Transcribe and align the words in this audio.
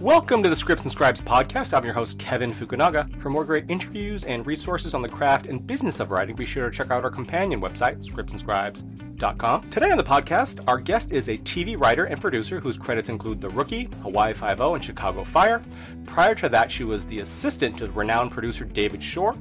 Welcome 0.00 0.42
to 0.42 0.50
the 0.50 0.56
Scripts 0.56 0.82
and 0.82 0.92
Scribes 0.92 1.22
podcast. 1.22 1.72
I'm 1.72 1.82
your 1.82 1.94
host, 1.94 2.18
Kevin 2.18 2.52
Fukunaga. 2.52 3.18
For 3.22 3.30
more 3.30 3.46
great 3.46 3.64
interviews 3.70 4.24
and 4.24 4.46
resources 4.46 4.92
on 4.92 5.00
the 5.00 5.08
craft 5.08 5.46
and 5.46 5.66
business 5.66 6.00
of 6.00 6.10
writing, 6.10 6.36
be 6.36 6.44
sure 6.44 6.68
to 6.68 6.76
check 6.76 6.90
out 6.90 7.02
our 7.02 7.10
companion 7.10 7.62
website, 7.62 8.04
scriptsandscribes.com. 8.04 9.70
Today 9.70 9.90
on 9.90 9.96
the 9.96 10.04
podcast, 10.04 10.62
our 10.68 10.78
guest 10.78 11.12
is 11.12 11.28
a 11.28 11.38
TV 11.38 11.80
writer 11.80 12.04
and 12.04 12.20
producer 12.20 12.60
whose 12.60 12.76
credits 12.76 13.08
include 13.08 13.40
The 13.40 13.48
Rookie, 13.48 13.88
Hawaii 14.02 14.34
Five-O, 14.34 14.74
and 14.74 14.84
Chicago 14.84 15.24
Fire. 15.24 15.64
Prior 16.04 16.34
to 16.34 16.50
that, 16.50 16.70
she 16.70 16.84
was 16.84 17.06
the 17.06 17.20
assistant 17.20 17.78
to 17.78 17.86
the 17.86 17.92
renowned 17.92 18.32
producer 18.32 18.66
David 18.66 19.02
Shore, 19.02 19.34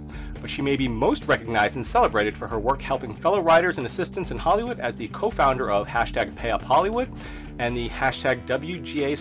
but 0.45 0.51
she 0.51 0.61
may 0.61 0.75
be 0.75 0.87
most 0.87 1.27
recognized 1.27 1.75
and 1.75 1.83
celebrated 1.83 2.37
for 2.37 2.47
her 2.47 2.59
work 2.59 2.79
helping 2.79 3.15
fellow 3.15 3.41
writers 3.41 3.79
and 3.79 3.87
assistants 3.87 4.29
in 4.29 4.37
Hollywood 4.37 4.79
as 4.79 4.95
the 4.95 5.07
co-founder 5.07 5.71
of 5.71 5.87
hashtag 5.87 6.35
PayUpHollywood 6.35 7.09
and 7.57 7.75
the 7.75 7.89
hashtag 7.89 8.45
WGA 8.45 9.17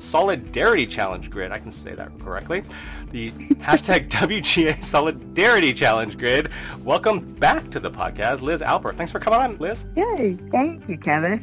Solidarity 0.00 0.86
Challenge 0.88 1.30
Grid. 1.30 1.52
I 1.52 1.58
can 1.58 1.70
say 1.70 1.94
that 1.94 2.18
correctly. 2.18 2.64
The 3.12 3.30
hashtag 3.60 4.08
WGA 4.08 4.82
Solidarity 4.82 5.72
Challenge 5.72 6.18
Grid. 6.18 6.50
Welcome 6.82 7.20
back 7.36 7.70
to 7.70 7.78
the 7.78 7.92
podcast, 7.92 8.40
Liz 8.40 8.62
Alper. 8.62 8.96
Thanks 8.96 9.12
for 9.12 9.20
coming 9.20 9.38
on, 9.38 9.58
Liz. 9.58 9.86
Yay! 9.94 10.36
Thank 10.50 10.88
you, 10.88 10.98
Kevin. 10.98 11.38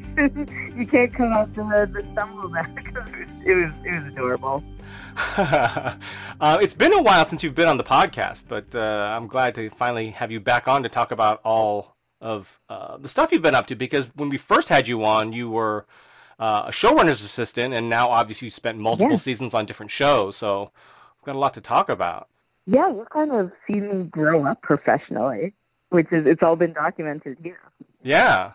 you 0.77 0.85
can't 0.85 1.13
come 1.13 1.31
out 1.31 1.55
the, 1.55 1.61
the 1.93 2.05
stumble 2.11 2.49
back. 2.49 2.85
it 3.45 3.53
was 3.53 3.71
it 3.85 4.03
was 4.03 4.11
adorable. 4.11 4.61
uh, 5.37 5.97
it's 6.61 6.73
been 6.73 6.93
a 6.93 7.01
while 7.01 7.25
since 7.25 7.43
you've 7.43 7.55
been 7.55 7.67
on 7.67 7.77
the 7.77 7.83
podcast, 7.83 8.43
but 8.47 8.65
uh, 8.73 8.79
I'm 9.15 9.27
glad 9.27 9.55
to 9.55 9.69
finally 9.71 10.11
have 10.11 10.31
you 10.31 10.39
back 10.39 10.67
on 10.67 10.83
to 10.83 10.89
talk 10.89 11.11
about 11.11 11.41
all 11.43 11.95
of 12.21 12.47
uh, 12.69 12.97
the 12.97 13.09
stuff 13.09 13.31
you've 13.31 13.41
been 13.41 13.55
up 13.55 13.67
to 13.67 13.75
because 13.75 14.05
when 14.15 14.29
we 14.29 14.37
first 14.37 14.67
had 14.67 14.87
you 14.87 15.03
on, 15.05 15.33
you 15.33 15.49
were 15.49 15.85
uh, 16.39 16.65
a 16.67 16.71
showrunner's 16.71 17.23
assistant, 17.23 17.73
and 17.73 17.89
now 17.89 18.09
obviously 18.09 18.47
you 18.47 18.51
spent 18.51 18.77
multiple 18.77 19.11
yeah. 19.11 19.17
seasons 19.17 19.53
on 19.53 19.65
different 19.65 19.91
shows. 19.91 20.37
So 20.37 20.71
we've 21.19 21.25
got 21.25 21.35
a 21.35 21.39
lot 21.39 21.53
to 21.55 21.61
talk 21.61 21.89
about. 21.89 22.27
Yeah, 22.65 22.89
you 22.89 23.05
kind 23.11 23.31
of 23.31 23.51
seen 23.67 23.89
me 23.89 24.03
grow 24.05 24.45
up 24.45 24.61
professionally, 24.61 25.53
which 25.89 26.07
is 26.11 26.25
it's 26.25 26.43
all 26.43 26.55
been 26.55 26.73
documented 26.73 27.37
here. 27.41 27.59
Yeah. 28.03 28.51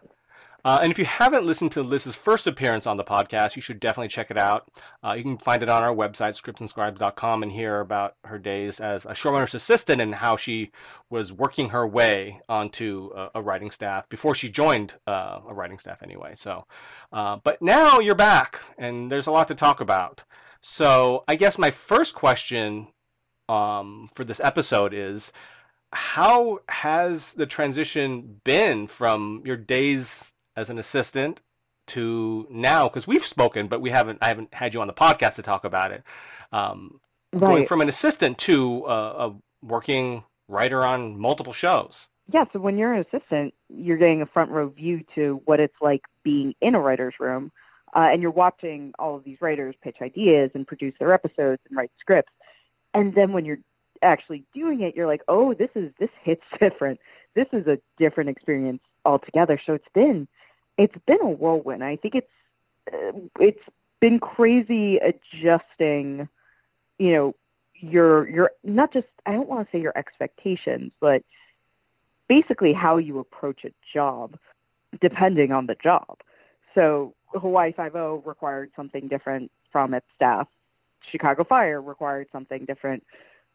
Uh, 0.64 0.78
and 0.82 0.90
if 0.90 0.98
you 0.98 1.04
haven't 1.04 1.44
listened 1.44 1.72
to 1.72 1.82
Liz's 1.82 2.16
first 2.16 2.46
appearance 2.46 2.86
on 2.86 2.96
the 2.96 3.04
podcast, 3.04 3.54
you 3.54 3.60
should 3.60 3.80
definitely 3.80 4.08
check 4.08 4.30
it 4.30 4.38
out. 4.38 4.66
Uh, 5.04 5.12
you 5.12 5.22
can 5.22 5.36
find 5.36 5.62
it 5.62 5.68
on 5.68 5.82
our 5.82 5.94
website, 5.94 6.40
scriptsandscribes.com, 6.40 7.42
and 7.42 7.52
hear 7.52 7.80
about 7.80 8.14
her 8.24 8.38
days 8.38 8.80
as 8.80 9.04
a 9.04 9.10
showrunner's 9.10 9.54
assistant 9.54 10.00
and 10.00 10.14
how 10.14 10.36
she 10.36 10.72
was 11.10 11.30
working 11.32 11.68
her 11.68 11.86
way 11.86 12.40
onto 12.48 13.10
a, 13.14 13.30
a 13.34 13.42
writing 13.42 13.70
staff 13.70 14.08
before 14.08 14.34
she 14.34 14.48
joined 14.48 14.94
uh, 15.06 15.40
a 15.46 15.52
writing 15.52 15.78
staff 15.78 16.02
anyway. 16.02 16.32
So, 16.34 16.64
uh, 17.12 17.36
but 17.44 17.60
now 17.60 17.98
you're 17.98 18.14
back, 18.14 18.60
and 18.78 19.12
there's 19.12 19.26
a 19.26 19.32
lot 19.32 19.48
to 19.48 19.54
talk 19.54 19.80
about. 19.80 20.22
So, 20.62 21.24
I 21.28 21.34
guess 21.34 21.58
my 21.58 21.72
first 21.72 22.14
question 22.14 22.88
um, 23.50 24.08
for 24.14 24.24
this 24.24 24.40
episode 24.40 24.94
is 24.94 25.30
how 25.92 26.60
has 26.68 27.32
the 27.32 27.46
transition 27.46 28.40
been 28.44 28.88
from 28.88 29.42
your 29.44 29.58
days 29.58 30.32
as 30.56 30.70
an 30.70 30.78
assistant 30.78 31.40
to 31.86 32.46
now 32.50 32.88
because 32.88 33.06
we've 33.06 33.24
spoken 33.24 33.68
but 33.68 33.80
we 33.80 33.90
haven't 33.90 34.18
i 34.22 34.28
haven't 34.28 34.52
had 34.54 34.72
you 34.72 34.80
on 34.80 34.86
the 34.86 34.92
podcast 34.92 35.34
to 35.34 35.42
talk 35.42 35.64
about 35.64 35.92
it. 35.92 36.02
Um, 36.52 37.00
right. 37.32 37.40
going 37.40 37.66
from 37.66 37.80
an 37.80 37.88
assistant 37.88 38.38
to 38.38 38.84
a, 38.86 39.28
a, 39.28 39.36
working 39.62 40.22
writer 40.46 40.84
on 40.84 41.18
multiple 41.18 41.52
shows. 41.52 42.06
Yeah 42.32 42.44
so 42.52 42.58
when 42.58 42.78
you're 42.78 42.92
an 42.94 43.04
assistant 43.12 43.54
you're 43.68 43.96
getting 43.96 44.22
a 44.22 44.26
front 44.26 44.50
row 44.50 44.68
view 44.68 45.04
to 45.14 45.40
what 45.44 45.60
it's 45.60 45.74
like 45.80 46.02
being 46.22 46.54
in 46.60 46.74
a 46.74 46.80
writer's 46.80 47.14
room 47.18 47.52
uh, 47.94 48.08
and 48.10 48.22
you're 48.22 48.30
watching 48.30 48.92
all 48.98 49.16
of 49.16 49.24
these 49.24 49.38
writers 49.40 49.74
pitch 49.82 49.96
ideas 50.02 50.50
and 50.54 50.66
produce 50.66 50.94
their 50.98 51.12
episodes 51.12 51.60
and 51.68 51.76
write 51.76 51.92
scripts. 52.00 52.32
And 52.92 53.14
then 53.14 53.32
when 53.32 53.44
you're 53.44 53.58
actually 54.02 54.44
doing 54.54 54.82
it 54.82 54.94
you're 54.96 55.06
like 55.06 55.22
oh 55.28 55.52
this 55.54 55.70
is 55.74 55.92
this 55.98 56.10
hits 56.22 56.44
different. 56.60 56.98
This 57.34 57.46
is 57.52 57.66
a 57.66 57.78
different 57.98 58.30
experience 58.30 58.80
altogether. 59.04 59.60
So 59.66 59.74
it's 59.74 59.84
been 59.92 60.28
it's 60.76 60.96
been 61.06 61.20
a 61.20 61.28
whirlwind. 61.28 61.84
I 61.84 61.96
think 61.96 62.14
it's 62.14 62.30
uh, 62.92 63.18
it's 63.40 63.62
been 64.00 64.18
crazy 64.18 64.98
adjusting, 64.98 66.28
you 66.98 67.12
know, 67.12 67.34
your 67.74 68.28
your 68.28 68.50
not 68.62 68.92
just 68.92 69.06
I 69.26 69.32
don't 69.32 69.48
want 69.48 69.68
to 69.68 69.76
say 69.76 69.80
your 69.80 69.96
expectations, 69.96 70.92
but 71.00 71.22
basically 72.28 72.72
how 72.72 72.96
you 72.96 73.18
approach 73.18 73.64
a 73.64 73.70
job 73.92 74.36
depending 75.00 75.52
on 75.52 75.66
the 75.66 75.76
job. 75.82 76.18
So 76.74 77.14
Hawaii 77.28 77.72
Five 77.72 77.96
O 77.96 78.22
required 78.24 78.70
something 78.76 79.08
different 79.08 79.50
from 79.70 79.94
its 79.94 80.06
staff. 80.14 80.48
Chicago 81.10 81.44
Fire 81.44 81.82
required 81.82 82.28
something 82.32 82.64
different 82.64 83.04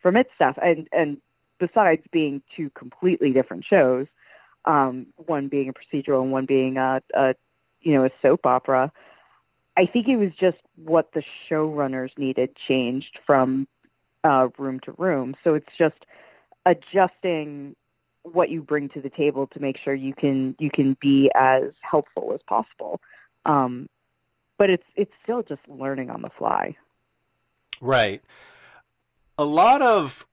from 0.01 0.15
its 0.15 0.29
staff, 0.35 0.57
and 0.61 0.87
and 0.91 1.17
besides 1.59 2.01
being 2.11 2.41
two 2.55 2.69
completely 2.71 3.31
different 3.31 3.65
shows, 3.65 4.07
um, 4.65 5.07
one 5.15 5.47
being 5.47 5.69
a 5.69 5.73
procedural 5.73 6.21
and 6.21 6.31
one 6.31 6.45
being 6.45 6.77
a, 6.77 7.01
a 7.13 7.35
you 7.81 7.93
know 7.93 8.05
a 8.05 8.11
soap 8.21 8.45
opera. 8.45 8.91
I 9.77 9.85
think 9.85 10.07
it 10.07 10.17
was 10.17 10.31
just 10.39 10.57
what 10.75 11.11
the 11.13 11.23
showrunners 11.49 12.09
needed 12.17 12.55
changed 12.67 13.19
from 13.25 13.67
uh, 14.23 14.49
room 14.57 14.79
to 14.81 14.91
room. 14.93 15.35
So 15.43 15.53
it's 15.53 15.69
just 15.77 15.95
adjusting 16.65 17.75
what 18.23 18.49
you 18.49 18.61
bring 18.61 18.89
to 18.89 19.01
the 19.01 19.09
table 19.09 19.47
to 19.47 19.59
make 19.59 19.77
sure 19.77 19.93
you 19.93 20.13
can 20.13 20.55
you 20.59 20.69
can 20.69 20.97
be 20.99 21.31
as 21.35 21.63
helpful 21.81 22.31
as 22.33 22.41
possible. 22.47 22.99
Um, 23.45 23.87
but 24.57 24.69
it's 24.69 24.83
it's 24.95 25.11
still 25.23 25.41
just 25.41 25.61
learning 25.67 26.09
on 26.09 26.21
the 26.21 26.29
fly. 26.37 26.75
Right. 27.81 28.21
A 29.37 29.45
lot 29.45 29.81
of 29.81 30.25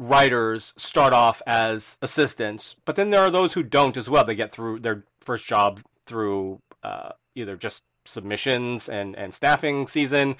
writers 0.00 0.72
start 0.78 1.12
off 1.12 1.42
as 1.46 1.98
assistants, 2.00 2.74
but 2.86 2.96
then 2.96 3.10
there 3.10 3.20
are 3.20 3.30
those 3.30 3.52
who 3.52 3.62
don't 3.62 3.98
as 3.98 4.08
well. 4.08 4.24
They 4.24 4.34
get 4.34 4.50
through 4.50 4.80
their 4.80 5.04
first 5.20 5.44
job 5.44 5.82
through 6.06 6.58
uh, 6.82 7.10
either 7.34 7.54
just 7.56 7.82
submissions 8.06 8.88
and, 8.88 9.14
and 9.14 9.34
staffing 9.34 9.86
season, 9.86 10.36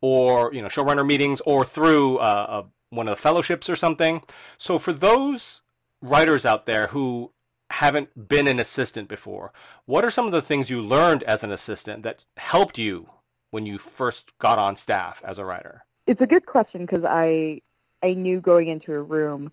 or 0.00 0.54
you 0.54 0.62
know 0.62 0.68
showrunner 0.68 1.04
meetings, 1.04 1.40
or 1.44 1.64
through 1.64 2.18
uh, 2.18 2.62
a, 2.62 2.94
one 2.94 3.08
of 3.08 3.16
the 3.16 3.22
fellowships 3.22 3.68
or 3.68 3.74
something. 3.74 4.22
So 4.58 4.78
for 4.78 4.92
those 4.92 5.62
writers 6.00 6.46
out 6.46 6.64
there 6.64 6.86
who 6.86 7.32
haven't 7.70 8.28
been 8.28 8.46
an 8.46 8.60
assistant 8.60 9.08
before, 9.08 9.52
what 9.86 10.04
are 10.04 10.12
some 10.12 10.26
of 10.26 10.32
the 10.32 10.42
things 10.42 10.70
you 10.70 10.80
learned 10.80 11.24
as 11.24 11.42
an 11.42 11.50
assistant 11.50 12.04
that 12.04 12.24
helped 12.36 12.78
you 12.78 13.10
when 13.50 13.66
you 13.66 13.78
first 13.78 14.30
got 14.38 14.60
on 14.60 14.76
staff 14.76 15.20
as 15.24 15.38
a 15.38 15.44
writer? 15.44 15.84
It's 16.06 16.20
a 16.20 16.26
good 16.26 16.46
question 16.46 16.82
because 16.82 17.04
I 17.04 17.62
I 18.02 18.14
knew 18.14 18.40
going 18.40 18.68
into 18.68 18.92
a 18.94 19.02
room 19.02 19.52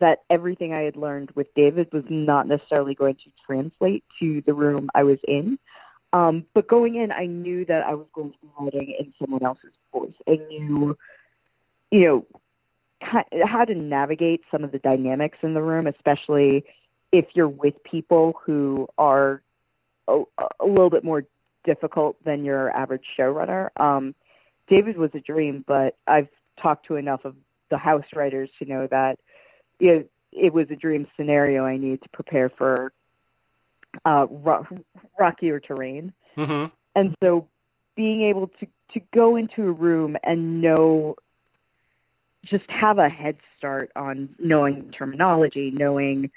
that 0.00 0.22
everything 0.30 0.72
I 0.72 0.80
had 0.80 0.96
learned 0.96 1.30
with 1.36 1.46
David 1.54 1.92
was 1.92 2.04
not 2.08 2.48
necessarily 2.48 2.94
going 2.94 3.14
to 3.14 3.30
translate 3.46 4.04
to 4.18 4.42
the 4.46 4.54
room 4.54 4.90
I 4.94 5.04
was 5.04 5.18
in. 5.28 5.58
Um, 6.12 6.44
but 6.54 6.68
going 6.68 6.96
in, 6.96 7.12
I 7.12 7.26
knew 7.26 7.64
that 7.66 7.84
I 7.84 7.94
was 7.94 8.06
going 8.12 8.32
to 8.32 8.38
be 8.42 8.48
writing 8.58 8.96
in 8.98 9.14
someone 9.18 9.44
else's 9.44 9.72
voice. 9.92 10.12
I 10.28 10.40
knew, 10.48 10.96
you 11.90 12.04
know, 12.04 12.26
how 13.44 13.64
to 13.64 13.74
navigate 13.74 14.42
some 14.50 14.64
of 14.64 14.72
the 14.72 14.78
dynamics 14.78 15.38
in 15.42 15.54
the 15.54 15.62
room, 15.62 15.86
especially 15.86 16.64
if 17.12 17.26
you're 17.34 17.48
with 17.48 17.74
people 17.84 18.34
who 18.44 18.88
are 18.98 19.42
a, 20.08 20.22
a 20.60 20.66
little 20.66 20.90
bit 20.90 21.04
more 21.04 21.24
difficult 21.64 22.16
than 22.24 22.44
your 22.44 22.70
average 22.76 23.04
showrunner. 23.18 23.68
Um, 23.80 24.14
David 24.68 24.96
was 24.96 25.10
a 25.14 25.20
dream, 25.20 25.64
but 25.66 25.96
I've 26.06 26.28
talked 26.60 26.86
to 26.86 26.96
enough 26.96 27.24
of 27.24 27.34
the 27.72 27.78
house 27.78 28.04
writers 28.14 28.50
to 28.58 28.66
know 28.66 28.86
that 28.90 29.18
it, 29.80 30.10
it 30.30 30.52
was 30.52 30.66
a 30.70 30.76
dream 30.76 31.06
scenario 31.16 31.64
I 31.64 31.78
needed 31.78 32.02
to 32.02 32.08
prepare 32.10 32.50
for 32.50 32.92
uh, 34.04 34.26
ro- 34.30 34.66
rockier 35.18 35.58
terrain. 35.58 36.12
Mm-hmm. 36.36 36.66
And 36.94 37.16
so 37.22 37.48
being 37.96 38.24
able 38.24 38.48
to, 38.60 38.66
to 38.92 39.00
go 39.14 39.36
into 39.36 39.62
a 39.62 39.72
room 39.72 40.16
and 40.22 40.60
know, 40.60 41.16
just 42.44 42.68
have 42.68 42.98
a 42.98 43.08
head 43.08 43.36
start 43.56 43.90
on 43.96 44.28
knowing 44.38 44.92
terminology, 44.96 45.70
knowing 45.70 46.30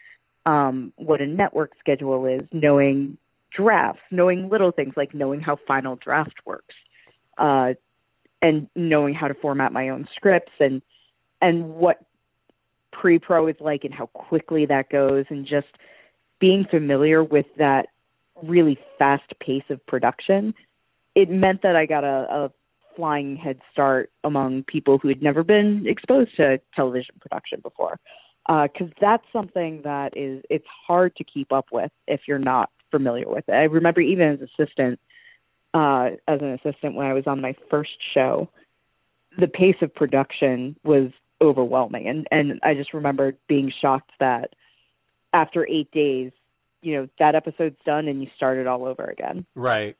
um, 0.46 0.94
what 0.96 1.20
a 1.20 1.28
network 1.28 1.74
schedule 1.80 2.26
is, 2.26 2.48
knowing 2.54 3.18
drafts, 3.52 4.04
knowing 4.10 4.48
little 4.48 4.72
things 4.72 4.94
like 4.96 5.14
knowing 5.14 5.42
how 5.42 5.58
final 5.68 5.98
draft 5.98 6.36
works, 6.46 6.76
uh, 7.38 7.74
and 8.42 8.70
knowing 8.76 9.14
how 9.14 9.28
to 9.28 9.34
format 9.34 9.74
my 9.74 9.90
own 9.90 10.08
scripts 10.16 10.54
and 10.60 10.82
and 11.46 11.70
what 11.76 12.00
pre-pro 12.92 13.48
is 13.48 13.56
like 13.60 13.84
and 13.84 13.94
how 13.94 14.06
quickly 14.08 14.66
that 14.66 14.90
goes 14.90 15.26
and 15.30 15.46
just 15.46 15.68
being 16.40 16.66
familiar 16.70 17.24
with 17.24 17.46
that 17.58 17.88
really 18.44 18.78
fast 18.98 19.32
pace 19.40 19.64
of 19.70 19.86
production 19.86 20.54
it 21.16 21.30
meant 21.30 21.62
that 21.62 21.76
i 21.76 21.86
got 21.86 22.04
a, 22.04 22.28
a 22.30 22.52
flying 22.96 23.36
head 23.36 23.60
start 23.72 24.12
among 24.24 24.64
people 24.64 24.98
who 24.98 25.08
had 25.08 25.22
never 25.22 25.44
been 25.44 25.86
exposed 25.88 26.36
to 26.38 26.60
television 26.76 27.16
production 27.20 27.60
before. 27.62 28.00
Because 28.48 28.90
uh, 28.92 29.00
that's 29.02 29.24
something 29.34 29.82
that 29.84 30.16
is 30.16 30.44
it's 30.50 30.68
hard 30.88 31.16
to 31.16 31.24
keep 31.24 31.52
up 31.52 31.66
with 31.72 31.92
if 32.08 32.22
you're 32.28 32.38
not 32.38 32.70
familiar 32.92 33.28
with 33.28 33.44
it. 33.48 33.54
I 33.54 33.64
remember 33.64 34.02
even 34.02 34.34
as 34.34 34.40
assistant 34.42 35.00
uh, 35.74 36.12
as 36.28 36.42
an 36.42 36.54
assistant 36.54 36.96
when 36.96 37.08
I 37.08 37.14
was 37.14 37.26
on 37.28 37.42
my 37.42 37.56
first 37.70 37.98
show, 38.14 38.50
the 39.38 39.48
pace 39.48 39.76
of 39.82 39.94
production 39.94 40.78
was 40.84 41.10
overwhelming, 41.42 42.08
and 42.08 42.28
and 42.32 42.60
I 42.64 42.74
just 42.74 42.94
remember 42.94 43.36
being 43.48 43.72
shocked 43.82 44.12
that 44.20 44.54
after 45.34 45.68
eight 45.68 45.92
days, 45.92 46.32
you 46.82 46.96
know, 46.96 47.10
that 47.20 47.36
episode's 47.36 47.80
done 47.86 48.08
and 48.08 48.22
you 48.22 48.30
start 48.36 48.58
it 48.58 48.68
all 48.68 48.86
over 48.86 49.04
again. 49.04 49.46
Right. 49.56 49.98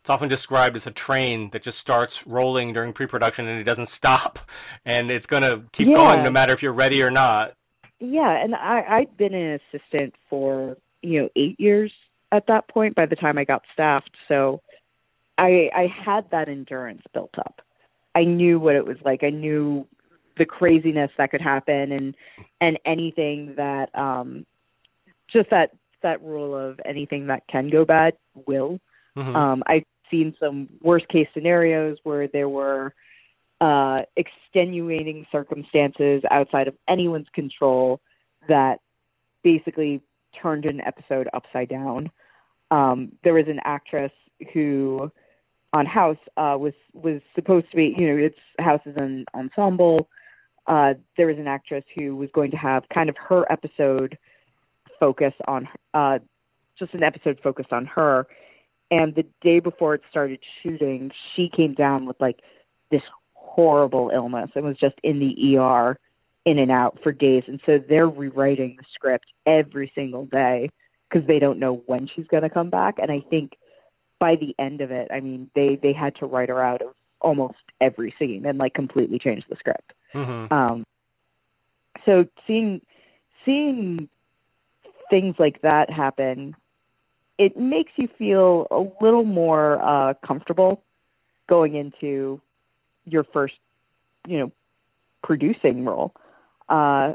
It's 0.00 0.10
often 0.10 0.28
described 0.28 0.76
as 0.76 0.86
a 0.86 0.90
train 0.90 1.50
that 1.50 1.62
just 1.62 1.78
starts 1.78 2.26
rolling 2.26 2.72
during 2.72 2.94
pre-production 2.94 3.46
and 3.46 3.60
it 3.60 3.64
doesn't 3.64 3.88
stop, 3.88 4.38
and 4.86 5.10
it's 5.10 5.26
going 5.26 5.42
to 5.42 5.62
keep 5.72 5.88
Yeah. 5.88 5.96
going 5.96 6.22
no 6.22 6.30
matter 6.30 6.52
if 6.54 6.62
you're 6.62 6.72
ready 6.72 7.02
or 7.02 7.10
not. 7.10 7.54
Yeah, 8.00 8.30
and 8.30 8.54
I 8.54 8.84
I'd 8.88 9.16
been 9.16 9.34
an 9.34 9.60
assistant 9.60 10.14
for 10.30 10.76
you 11.02 11.22
know 11.22 11.28
eight 11.36 11.58
years 11.60 11.92
at 12.32 12.46
that 12.46 12.68
point. 12.68 12.94
By 12.94 13.06
the 13.06 13.16
time 13.16 13.36
I 13.38 13.44
got 13.44 13.64
staffed, 13.72 14.14
so 14.28 14.62
I 15.36 15.70
I 15.74 15.86
had 15.88 16.30
that 16.30 16.48
endurance 16.48 17.02
built 17.12 17.36
up. 17.38 17.60
I 18.14 18.24
knew 18.24 18.58
what 18.58 18.76
it 18.76 18.86
was 18.86 18.96
like. 19.04 19.22
I 19.24 19.30
knew 19.30 19.86
the 20.38 20.46
craziness 20.46 21.10
that 21.18 21.30
could 21.30 21.40
happen, 21.40 21.92
and 21.92 22.16
and 22.60 22.78
anything 22.84 23.54
that 23.56 23.96
um 23.98 24.46
just 25.28 25.50
that 25.50 25.72
that 26.02 26.22
rule 26.22 26.56
of 26.56 26.80
anything 26.84 27.26
that 27.26 27.42
can 27.48 27.68
go 27.68 27.84
bad 27.84 28.14
will. 28.46 28.80
Mhm. 29.16 29.34
Um, 29.34 29.62
I've 29.66 29.84
seen 30.10 30.34
some 30.38 30.68
worst 30.80 31.08
case 31.08 31.28
scenarios 31.34 31.98
where 32.04 32.28
there 32.28 32.48
were 32.48 32.94
uh, 33.60 34.02
extenuating 34.16 35.26
circumstances 35.32 36.22
outside 36.30 36.68
of 36.68 36.76
anyone's 36.86 37.28
control 37.32 38.00
that 38.48 38.80
basically 39.42 40.00
turned 40.40 40.64
an 40.64 40.80
episode 40.82 41.28
upside 41.32 41.68
down. 41.68 42.10
Um, 42.70 43.12
there 43.24 43.34
was 43.34 43.48
an 43.48 43.60
actress 43.64 44.12
who 44.52 45.10
on 45.72 45.86
House 45.86 46.18
uh, 46.36 46.56
was 46.58 46.74
was 46.92 47.20
supposed 47.34 47.70
to 47.70 47.76
be, 47.76 47.94
you 47.98 48.08
know, 48.08 48.24
it's 48.24 48.38
House 48.58 48.80
is 48.86 48.96
an 48.96 49.24
ensemble. 49.34 50.08
Uh, 50.68 50.94
there 51.16 51.26
was 51.26 51.38
an 51.38 51.48
actress 51.48 51.84
who 51.96 52.14
was 52.14 52.28
going 52.34 52.50
to 52.50 52.56
have 52.56 52.84
kind 52.92 53.08
of 53.08 53.16
her 53.16 53.50
episode 53.50 54.16
focus 55.00 55.32
on 55.46 55.68
uh, 55.94 56.18
just 56.78 56.94
an 56.94 57.02
episode 57.02 57.40
focused 57.42 57.72
on 57.72 57.86
her. 57.86 58.26
And 58.90 59.14
the 59.14 59.24
day 59.42 59.60
before 59.60 59.94
it 59.94 60.02
started 60.10 60.40
shooting, 60.62 61.10
she 61.34 61.48
came 61.48 61.74
down 61.74 62.06
with 62.06 62.20
like 62.20 62.40
this 62.90 63.02
horrible 63.34 64.10
illness 64.14 64.50
and 64.54 64.64
was 64.64 64.76
just 64.78 64.94
in 65.02 65.18
the 65.18 65.56
ER 65.56 65.98
in 66.44 66.58
and 66.58 66.70
out 66.70 66.98
for 67.02 67.12
days. 67.12 67.44
And 67.46 67.60
so 67.66 67.78
they're 67.88 68.08
rewriting 68.08 68.76
the 68.78 68.84
script 68.94 69.26
every 69.46 69.92
single 69.94 70.26
day 70.26 70.70
because 71.08 71.26
they 71.26 71.38
don't 71.38 71.58
know 71.58 71.82
when 71.86 72.08
she's 72.14 72.26
going 72.28 72.42
to 72.42 72.50
come 72.50 72.70
back. 72.70 72.96
And 72.98 73.10
I 73.10 73.22
think 73.28 73.52
by 74.18 74.36
the 74.36 74.54
end 74.58 74.80
of 74.80 74.90
it, 74.90 75.08
I 75.12 75.20
mean, 75.20 75.50
they, 75.54 75.78
they 75.82 75.92
had 75.92 76.14
to 76.16 76.26
write 76.26 76.48
her 76.48 76.62
out 76.62 76.82
of 76.82 76.94
almost 77.20 77.58
every 77.80 78.14
scene 78.18 78.46
and 78.46 78.58
like 78.58 78.74
completely 78.74 79.18
change 79.18 79.44
the 79.48 79.56
script. 79.56 79.92
Mhm. 80.14 80.50
Um, 80.50 80.84
so 82.04 82.26
seeing 82.46 82.80
seeing 83.44 84.08
things 85.10 85.36
like 85.38 85.62
that 85.62 85.90
happen, 85.90 86.54
it 87.38 87.56
makes 87.56 87.92
you 87.96 88.08
feel 88.18 88.66
a 88.70 89.04
little 89.04 89.24
more 89.24 89.80
uh, 89.82 90.14
comfortable 90.26 90.82
going 91.48 91.74
into 91.74 92.40
your 93.06 93.24
first, 93.24 93.54
you 94.26 94.38
know, 94.38 94.52
producing 95.22 95.84
role. 95.84 96.14
Uh, 96.68 97.12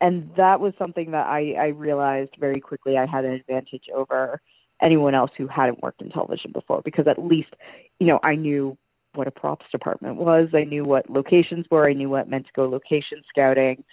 and 0.00 0.30
that 0.36 0.60
was 0.60 0.74
something 0.78 1.12
that 1.12 1.26
I, 1.26 1.52
I 1.52 1.66
realized 1.68 2.32
very 2.38 2.60
quickly 2.60 2.98
I 2.98 3.06
had 3.06 3.24
an 3.24 3.32
advantage 3.32 3.84
over 3.94 4.40
anyone 4.82 5.14
else 5.14 5.30
who 5.38 5.46
hadn't 5.46 5.80
worked 5.82 6.02
in 6.02 6.10
television 6.10 6.50
before 6.50 6.82
because 6.82 7.06
at 7.06 7.24
least, 7.24 7.54
you 8.00 8.08
know, 8.08 8.18
I 8.22 8.34
knew 8.34 8.76
what 9.14 9.26
a 9.26 9.30
props 9.30 9.66
department 9.70 10.16
was. 10.16 10.48
I 10.54 10.64
knew 10.64 10.84
what 10.84 11.08
locations 11.10 11.66
were. 11.70 11.88
I 11.88 11.92
knew 11.92 12.08
what 12.08 12.28
meant 12.28 12.46
to 12.46 12.52
go 12.54 12.68
location 12.68 13.22
scouting. 13.28 13.84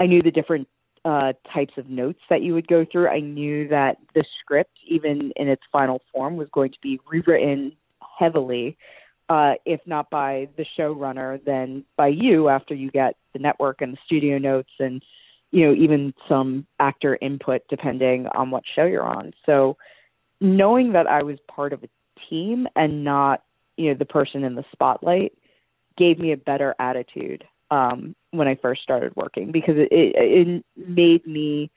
I 0.00 0.06
knew 0.06 0.22
the 0.22 0.30
different 0.30 0.68
uh, 1.04 1.32
types 1.52 1.74
of 1.76 1.88
notes 1.88 2.20
that 2.28 2.42
you 2.42 2.54
would 2.54 2.68
go 2.68 2.84
through. 2.90 3.08
I 3.08 3.20
knew 3.20 3.68
that 3.68 3.98
the 4.14 4.24
script, 4.40 4.76
even 4.86 5.32
in 5.36 5.48
its 5.48 5.62
final 5.70 6.00
form, 6.12 6.36
was 6.36 6.48
going 6.52 6.72
to 6.72 6.78
be 6.82 7.00
rewritten 7.10 7.72
heavily, 8.18 8.76
uh, 9.28 9.54
if 9.64 9.80
not 9.86 10.10
by 10.10 10.48
the 10.56 10.64
showrunner, 10.78 11.42
then 11.44 11.84
by 11.96 12.08
you 12.08 12.48
after 12.48 12.74
you 12.74 12.90
get 12.90 13.14
the 13.32 13.38
network 13.38 13.80
and 13.80 13.92
the 13.92 13.98
studio 14.06 14.38
notes 14.38 14.72
and 14.78 15.02
you 15.50 15.66
know 15.66 15.74
even 15.74 16.12
some 16.28 16.66
actor 16.78 17.18
input 17.22 17.62
depending 17.68 18.26
on 18.34 18.50
what 18.50 18.62
show 18.74 18.84
you're 18.84 19.02
on. 19.02 19.32
So 19.46 19.76
knowing 20.40 20.92
that 20.92 21.06
I 21.06 21.22
was 21.22 21.38
part 21.48 21.72
of 21.72 21.82
a 21.82 21.88
team 22.28 22.66
and 22.76 23.04
not 23.04 23.42
you 23.78 23.90
know 23.90 23.94
the 23.94 24.04
person 24.04 24.44
in 24.44 24.54
the 24.54 24.64
spotlight 24.72 25.32
gave 25.96 26.18
me 26.18 26.32
a 26.32 26.36
better 26.36 26.74
attitude 26.78 27.44
um, 27.70 28.14
when 28.30 28.48
I 28.48 28.54
first 28.56 28.82
started 28.82 29.14
working 29.16 29.52
because 29.52 29.76
it, 29.76 29.88
it, 29.90 30.14
it 30.16 30.64
made 30.76 31.26
me 31.26 31.70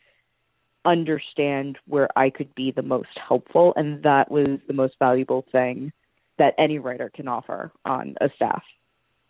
understand 0.85 1.77
where 1.85 2.07
I 2.15 2.29
could 2.29 2.53
be 2.55 2.71
the 2.71 2.81
most 2.81 3.09
helpful, 3.27 3.73
and 3.75 4.01
that 4.03 4.31
was 4.31 4.59
the 4.67 4.73
most 4.73 4.95
valuable 4.99 5.45
thing 5.51 5.91
that 6.37 6.55
any 6.57 6.79
writer 6.79 7.11
can 7.13 7.27
offer 7.27 7.71
on 7.85 8.15
a 8.21 8.29
staff. 8.35 8.63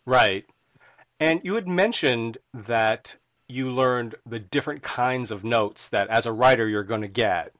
Right. 0.06 0.46
And 1.20 1.40
you 1.44 1.54
had 1.54 1.68
mentioned 1.68 2.38
that 2.54 3.14
you 3.48 3.70
learned 3.70 4.14
the 4.26 4.38
different 4.38 4.82
kinds 4.82 5.30
of 5.30 5.44
notes 5.44 5.88
that 5.90 6.08
as 6.08 6.26
a 6.26 6.32
writer 6.32 6.68
you're 6.68 6.84
going 6.84 7.02
to 7.02 7.08
get. 7.08 7.54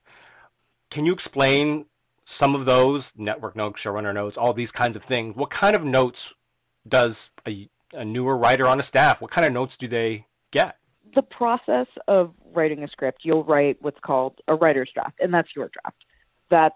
Can 0.89 1.05
you 1.05 1.13
explain 1.13 1.85
some 2.25 2.55
of 2.55 2.65
those 2.65 3.11
network 3.17 3.55
notes, 3.55 3.81
showrunner 3.81 4.13
notes, 4.13 4.37
all 4.37 4.53
these 4.53 4.71
kinds 4.71 4.95
of 4.95 5.03
things? 5.03 5.35
What 5.35 5.49
kind 5.49 5.75
of 5.75 5.83
notes 5.83 6.33
does 6.87 7.31
a, 7.47 7.69
a 7.93 8.03
newer 8.03 8.37
writer 8.37 8.67
on 8.67 8.79
a 8.79 8.83
staff, 8.83 9.21
what 9.21 9.31
kind 9.31 9.45
of 9.45 9.53
notes 9.53 9.77
do 9.77 9.87
they 9.87 10.25
get? 10.51 10.77
The 11.15 11.21
process 11.21 11.87
of 12.07 12.33
writing 12.53 12.83
a 12.83 12.87
script, 12.87 13.19
you'll 13.23 13.43
write 13.43 13.77
what's 13.81 13.99
called 13.99 14.39
a 14.47 14.55
writer's 14.55 14.89
draft, 14.93 15.19
and 15.19 15.33
that's 15.33 15.49
your 15.55 15.69
draft. 15.69 16.03
That's 16.49 16.75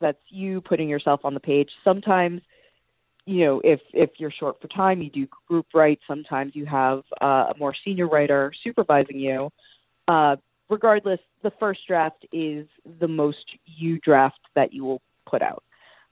that's 0.00 0.18
you 0.28 0.60
putting 0.60 0.88
yourself 0.88 1.20
on 1.24 1.34
the 1.34 1.40
page. 1.40 1.70
Sometimes, 1.82 2.42
you 3.24 3.44
know, 3.44 3.60
if 3.64 3.80
if 3.92 4.10
you're 4.18 4.30
short 4.30 4.60
for 4.60 4.68
time, 4.68 5.02
you 5.02 5.10
do 5.10 5.26
group 5.48 5.66
write. 5.72 6.00
Sometimes 6.06 6.54
you 6.54 6.66
have 6.66 7.02
uh, 7.20 7.52
a 7.52 7.54
more 7.58 7.74
senior 7.84 8.08
writer 8.08 8.52
supervising 8.62 9.18
you. 9.18 9.50
Uh, 10.08 10.36
regardless, 10.68 11.20
the 11.42 11.52
first 11.58 11.80
draft 11.86 12.26
is 12.32 12.66
the 13.00 13.08
most 13.08 13.44
you 13.64 13.98
draft 14.00 14.40
that 14.54 14.72
you 14.72 14.84
will 14.84 15.02
put 15.26 15.42
out. 15.42 15.62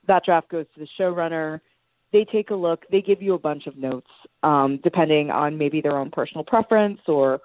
That 0.07 0.23
draft 0.25 0.49
goes 0.49 0.65
to 0.73 0.79
the 0.79 0.87
showrunner. 0.99 1.59
They 2.11 2.25
take 2.25 2.51
a 2.51 2.55
look. 2.55 2.85
They 2.91 3.01
give 3.01 3.21
you 3.21 3.33
a 3.33 3.39
bunch 3.39 3.67
of 3.67 3.77
notes, 3.77 4.09
um, 4.43 4.79
depending 4.83 5.31
on 5.31 5.57
maybe 5.57 5.81
their 5.81 5.97
own 5.97 6.11
personal 6.11 6.43
preference, 6.43 6.99
or 7.07 7.41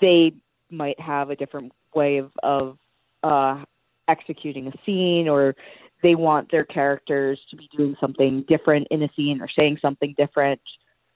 they 0.00 0.32
might 0.70 0.98
have 0.98 1.30
a 1.30 1.36
different 1.36 1.72
way 1.94 2.18
of, 2.18 2.30
of 2.42 2.78
uh, 3.22 3.64
executing 4.08 4.68
a 4.68 4.72
scene, 4.86 5.28
or 5.28 5.54
they 6.02 6.14
want 6.14 6.50
their 6.50 6.64
characters 6.64 7.40
to 7.50 7.56
be 7.56 7.68
doing 7.76 7.96
something 8.00 8.44
different 8.48 8.86
in 8.90 9.02
a 9.02 9.08
scene 9.16 9.40
or 9.40 9.48
saying 9.48 9.78
something 9.80 10.14
different. 10.16 10.60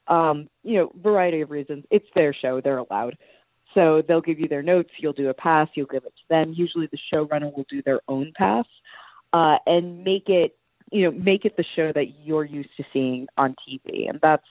Um, 0.08 0.48
you 0.64 0.78
know, 0.78 0.92
variety 1.02 1.42
of 1.42 1.50
reasons. 1.50 1.84
It's 1.90 2.06
their 2.14 2.32
show; 2.32 2.60
they're 2.60 2.78
allowed. 2.78 3.16
So 3.74 4.02
they'll 4.06 4.20
give 4.20 4.40
you 4.40 4.48
their 4.48 4.62
notes. 4.62 4.90
You'll 4.98 5.12
do 5.12 5.28
a 5.28 5.34
pass. 5.34 5.68
You'll 5.74 5.86
give 5.86 6.04
it 6.04 6.14
to 6.16 6.28
them. 6.30 6.54
Usually, 6.56 6.88
the 6.90 6.98
showrunner 7.12 7.54
will 7.54 7.66
do 7.68 7.82
their 7.82 8.00
own 8.08 8.32
pass 8.36 8.64
uh, 9.32 9.56
and 9.66 10.02
make 10.04 10.28
it, 10.28 10.56
you 10.90 11.04
know, 11.04 11.10
make 11.10 11.44
it 11.44 11.56
the 11.56 11.64
show 11.76 11.92
that 11.94 12.06
you're 12.22 12.44
used 12.44 12.70
to 12.78 12.84
seeing 12.92 13.26
on 13.36 13.54
TV. 13.68 14.08
And 14.08 14.18
that's 14.22 14.46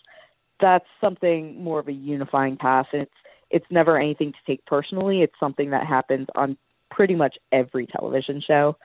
that's 0.59 0.85
something 1.01 1.61
more 1.61 1.79
of 1.79 1.87
a 1.87 1.93
unifying 1.93 2.57
pass. 2.57 2.85
And 2.93 3.03
it's 3.03 3.11
it's 3.49 3.65
never 3.69 3.97
anything 3.99 4.33
to 4.33 4.37
take 4.45 4.65
personally. 4.65 5.21
It's 5.21 5.39
something 5.39 5.69
that 5.71 5.87
happens 5.87 6.27
on 6.35 6.57
pretty 6.91 7.15
much 7.15 7.37
every 7.51 7.87
television 7.87 8.41
show, 8.45 8.77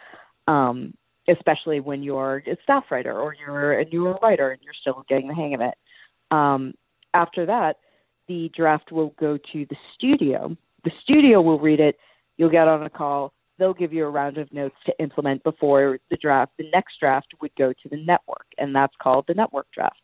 um, 0.46 0.94
especially 1.28 1.80
when 1.80 2.02
you're 2.02 2.42
a 2.46 2.56
staff 2.62 2.84
writer 2.90 3.18
or 3.18 3.34
you're 3.34 3.80
a 3.80 3.84
newer 3.86 4.18
writer 4.22 4.50
and 4.50 4.60
you're 4.62 4.74
still 4.80 5.04
getting 5.08 5.28
the 5.28 5.34
hang 5.34 5.54
of 5.54 5.60
it. 5.60 5.74
Um, 6.30 6.74
after 7.14 7.46
that, 7.46 7.76
the 8.28 8.50
draft 8.54 8.92
will 8.92 9.14
go 9.18 9.36
to 9.52 9.66
the 9.68 9.76
studio. 9.94 10.56
The 10.84 10.90
studio 11.02 11.40
will 11.40 11.58
read 11.58 11.80
it. 11.80 11.96
You'll 12.36 12.50
get 12.50 12.68
on 12.68 12.82
a 12.84 12.90
call. 12.90 13.32
They'll 13.58 13.74
give 13.74 13.92
you 13.92 14.04
a 14.04 14.10
round 14.10 14.38
of 14.38 14.52
notes 14.52 14.74
to 14.86 14.92
implement 14.98 15.44
before 15.44 15.98
the 16.10 16.16
draft. 16.16 16.52
The 16.58 16.70
next 16.72 16.98
draft 16.98 17.28
would 17.40 17.54
go 17.56 17.72
to 17.72 17.88
the 17.88 17.98
network, 17.98 18.46
and 18.58 18.74
that's 18.74 18.94
called 19.00 19.26
the 19.28 19.34
network 19.34 19.66
draft. 19.72 20.00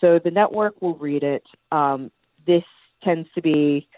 So 0.00 0.20
the 0.22 0.30
network 0.30 0.80
will 0.80 0.96
read 0.96 1.22
it. 1.22 1.44
Um, 1.70 2.10
this 2.46 2.64
tends 3.02 3.28
to 3.34 3.42
be, 3.42 3.88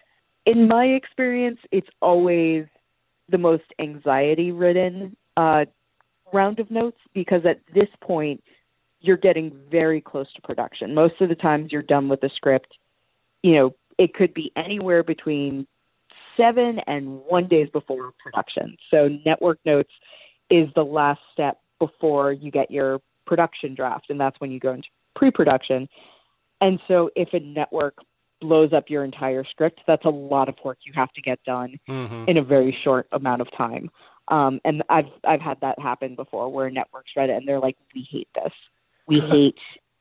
in 0.46 0.68
my 0.68 0.84
experience, 0.84 1.58
it's 1.72 1.88
always 2.00 2.66
the 3.28 3.38
most 3.38 3.64
anxiety 3.78 4.52
ridden 4.52 5.16
uh, 5.36 5.64
round 6.32 6.58
of 6.58 6.70
notes 6.70 6.98
because 7.14 7.44
at 7.44 7.60
this 7.74 7.88
point, 8.02 8.42
you're 9.00 9.16
getting 9.16 9.52
very 9.70 10.00
close 10.00 10.32
to 10.34 10.40
production. 10.42 10.94
Most 10.94 11.20
of 11.20 11.28
the 11.28 11.34
times, 11.34 11.72
you're 11.72 11.82
done 11.82 12.08
with 12.08 12.20
the 12.20 12.30
script 12.34 12.74
you 13.44 13.52
know, 13.54 13.74
it 13.98 14.14
could 14.14 14.32
be 14.32 14.50
anywhere 14.56 15.02
between 15.02 15.66
seven 16.34 16.80
and 16.86 17.20
one 17.26 17.46
days 17.46 17.68
before 17.72 18.12
production. 18.22 18.76
So 18.90 19.08
network 19.26 19.58
notes 19.66 19.92
is 20.50 20.68
the 20.74 20.82
last 20.82 21.20
step 21.32 21.60
before 21.78 22.32
you 22.32 22.50
get 22.50 22.70
your 22.70 23.00
production 23.26 23.74
draft, 23.74 24.06
and 24.08 24.18
that's 24.18 24.40
when 24.40 24.50
you 24.50 24.58
go 24.58 24.72
into 24.72 24.88
pre-production. 25.14 25.88
And 26.62 26.80
so, 26.88 27.10
if 27.16 27.34
a 27.34 27.40
network 27.40 27.98
blows 28.40 28.72
up 28.72 28.88
your 28.88 29.04
entire 29.04 29.44
script, 29.44 29.80
that's 29.86 30.06
a 30.06 30.10
lot 30.10 30.48
of 30.48 30.54
work 30.64 30.78
you 30.84 30.92
have 30.94 31.12
to 31.12 31.20
get 31.20 31.38
done 31.44 31.78
Mm-hmm. 31.88 32.28
in 32.28 32.38
a 32.38 32.42
very 32.42 32.76
short 32.82 33.06
amount 33.12 33.42
of 33.42 33.48
time. 33.56 33.90
Um, 34.28 34.60
and 34.64 34.82
I've 34.88 35.10
I've 35.24 35.42
had 35.42 35.60
that 35.60 35.78
happen 35.78 36.14
before, 36.14 36.50
where 36.50 36.70
networks 36.70 37.10
read 37.14 37.28
it 37.28 37.36
and 37.36 37.46
they're 37.46 37.60
like, 37.60 37.76
"We 37.94 38.08
hate 38.10 38.28
this. 38.34 38.52
We 39.06 39.20
hate." 39.34 39.58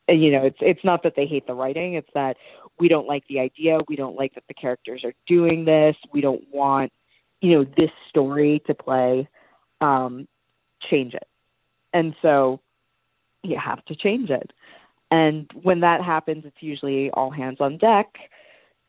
You 0.09 0.31
know, 0.31 0.45
it's 0.45 0.57
it's 0.61 0.83
not 0.83 1.03
that 1.03 1.15
they 1.15 1.25
hate 1.25 1.47
the 1.47 1.53
writing; 1.53 1.93
it's 1.95 2.09
that 2.13 2.37
we 2.79 2.87
don't 2.87 3.07
like 3.07 3.23
the 3.27 3.39
idea. 3.39 3.79
We 3.87 3.95
don't 3.95 4.15
like 4.15 4.33
that 4.35 4.43
the 4.47 4.53
characters 4.53 5.03
are 5.03 5.13
doing 5.27 5.65
this. 5.65 5.95
We 6.11 6.21
don't 6.21 6.43
want, 6.51 6.91
you 7.41 7.55
know, 7.55 7.65
this 7.77 7.91
story 8.09 8.61
to 8.67 8.73
play. 8.73 9.27
Um, 9.81 10.27
change 10.89 11.13
it, 11.13 11.27
and 11.93 12.15
so 12.21 12.61
you 13.43 13.57
have 13.57 13.83
to 13.85 13.95
change 13.95 14.29
it. 14.29 14.51
And 15.11 15.49
when 15.61 15.81
that 15.81 16.01
happens, 16.01 16.45
it's 16.45 16.61
usually 16.61 17.11
all 17.11 17.29
hands 17.29 17.57
on 17.59 17.77
deck. 17.77 18.07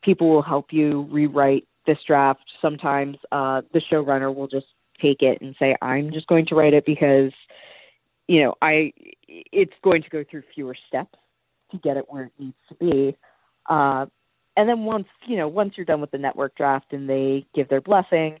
People 0.03 0.29
will 0.29 0.41
help 0.41 0.71
you 0.71 1.07
rewrite 1.11 1.67
this 1.85 1.97
draft. 2.07 2.45
Sometimes 2.61 3.17
uh, 3.31 3.61
the 3.73 3.81
showrunner 3.91 4.33
will 4.33 4.47
just 4.47 4.67
take 5.01 5.21
it 5.21 5.41
and 5.41 5.55
say, 5.59 5.75
"I'm 5.81 6.11
just 6.11 6.27
going 6.27 6.45
to 6.47 6.55
write 6.55 6.73
it 6.73 6.85
because, 6.85 7.31
you 8.27 8.43
know, 8.43 8.55
I 8.61 8.93
it's 9.27 9.73
going 9.83 10.01
to 10.03 10.09
go 10.09 10.23
through 10.29 10.43
fewer 10.53 10.75
steps 10.87 11.19
to 11.71 11.77
get 11.77 11.97
it 11.97 12.05
where 12.07 12.25
it 12.25 12.31
needs 12.39 12.55
to 12.69 12.75
be." 12.75 13.17
Uh, 13.69 14.05
and 14.57 14.69
then 14.69 14.83
once 14.83 15.07
you 15.27 15.37
know, 15.37 15.47
once 15.47 15.73
you're 15.75 15.85
done 15.85 16.01
with 16.01 16.11
the 16.11 16.17
network 16.17 16.55
draft 16.55 16.93
and 16.93 17.09
they 17.09 17.45
give 17.53 17.67
their 17.69 17.81
blessing, 17.81 18.39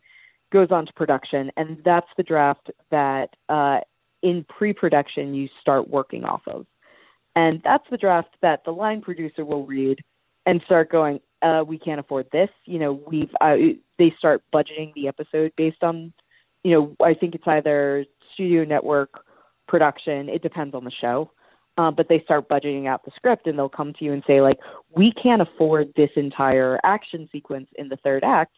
goes 0.51 0.71
on 0.71 0.85
to 0.85 0.93
production, 0.93 1.51
and 1.57 1.81
that's 1.83 2.07
the 2.17 2.23
draft 2.23 2.71
that 2.91 3.35
uh, 3.49 3.79
in 4.21 4.45
pre-production 4.47 5.33
you 5.33 5.47
start 5.61 5.89
working 5.89 6.23
off 6.23 6.41
of. 6.47 6.65
And 7.35 7.61
that's 7.63 7.83
the 7.91 7.97
draft 7.97 8.35
that 8.41 8.63
the 8.63 8.71
line 8.71 9.01
producer 9.01 9.43
will 9.43 9.65
read 9.65 9.99
and 10.45 10.61
start 10.65 10.89
going, 10.89 11.19
uh, 11.41 11.63
we 11.67 11.77
can't 11.77 11.99
afford 11.99 12.27
this. 12.31 12.49
You 12.65 12.79
know, 12.79 12.93
we've 12.93 13.29
uh, 13.41 13.55
they 13.99 14.13
start 14.17 14.41
budgeting 14.53 14.93
the 14.93 15.07
episode 15.07 15.51
based 15.57 15.83
on, 15.83 16.13
you 16.63 16.71
know, 16.71 16.95
I 17.05 17.13
think 17.13 17.35
it's 17.35 17.47
either 17.47 18.05
studio 18.33 18.63
network 18.63 19.25
production. 19.67 20.29
It 20.29 20.41
depends 20.41 20.73
on 20.73 20.85
the 20.85 20.91
show, 20.91 21.31
uh, 21.77 21.91
but 21.91 22.07
they 22.07 22.21
start 22.21 22.47
budgeting 22.47 22.87
out 22.87 23.03
the 23.03 23.11
script 23.15 23.47
and 23.47 23.57
they'll 23.57 23.69
come 23.69 23.93
to 23.93 24.05
you 24.05 24.13
and 24.13 24.23
say 24.25 24.41
like, 24.41 24.57
we 24.95 25.11
can't 25.11 25.41
afford 25.41 25.91
this 25.95 26.09
entire 26.15 26.79
action 26.83 27.27
sequence 27.31 27.67
in 27.77 27.89
the 27.89 27.97
third 27.97 28.23
act. 28.23 28.55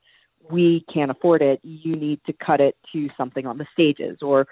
We 0.49 0.85
can't 0.93 1.11
afford 1.11 1.41
it. 1.41 1.59
You 1.63 1.95
need 1.95 2.21
to 2.25 2.33
cut 2.33 2.61
it 2.61 2.75
to 2.93 3.09
something 3.17 3.45
on 3.45 3.57
the 3.57 3.65
stages, 3.73 4.19
or 4.21 4.47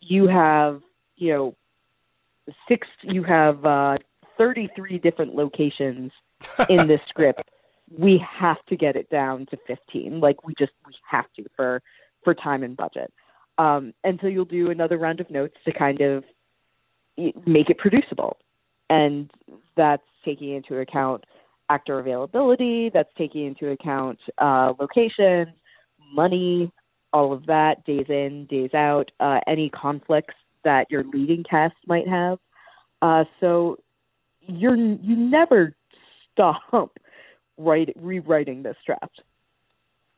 you 0.00 0.28
have, 0.28 0.80
you 1.16 1.32
know, 1.32 1.56
six. 2.68 2.86
You 3.02 3.24
have 3.24 3.64
uh, 3.64 3.98
thirty-three 4.38 4.98
different 4.98 5.34
locations 5.34 6.12
in 6.68 6.86
this 6.86 7.00
script 7.08 7.50
we 7.98 8.24
have 8.38 8.64
to 8.68 8.76
get 8.76 8.96
it 8.96 9.10
down 9.10 9.46
to 9.46 9.58
15 9.66 10.20
like 10.20 10.46
we 10.46 10.54
just 10.58 10.72
we 10.86 10.92
have 11.10 11.26
to 11.36 11.44
for 11.56 11.82
for 12.22 12.34
time 12.34 12.62
and 12.62 12.76
budget 12.76 13.12
um, 13.58 13.92
and 14.04 14.18
so 14.22 14.28
you'll 14.28 14.44
do 14.44 14.70
another 14.70 14.96
round 14.96 15.20
of 15.20 15.30
notes 15.30 15.56
to 15.64 15.72
kind 15.72 16.00
of 16.00 16.24
make 17.46 17.70
it 17.70 17.78
producible 17.78 18.36
and 18.88 19.30
that's 19.76 20.02
taking 20.24 20.54
into 20.54 20.78
account 20.78 21.24
actor 21.68 21.98
availability 21.98 22.90
that's 22.92 23.10
taking 23.16 23.46
into 23.46 23.70
account 23.70 24.18
uh, 24.38 24.72
locations 24.78 25.48
money 26.12 26.70
all 27.12 27.32
of 27.32 27.46
that 27.46 27.84
days 27.84 28.06
in 28.08 28.46
days 28.46 28.74
out 28.74 29.10
uh, 29.20 29.38
any 29.46 29.70
conflicts 29.70 30.34
that 30.64 30.86
your 30.90 31.04
leading 31.12 31.44
cast 31.48 31.74
might 31.86 32.08
have 32.08 32.38
uh, 33.02 33.24
so 33.40 33.76
you're 34.46 34.76
you 34.76 35.16
never 35.16 35.74
stop 36.32 36.62
write, 37.60 37.94
rewriting 37.96 38.62
this 38.62 38.76
draft. 38.84 39.22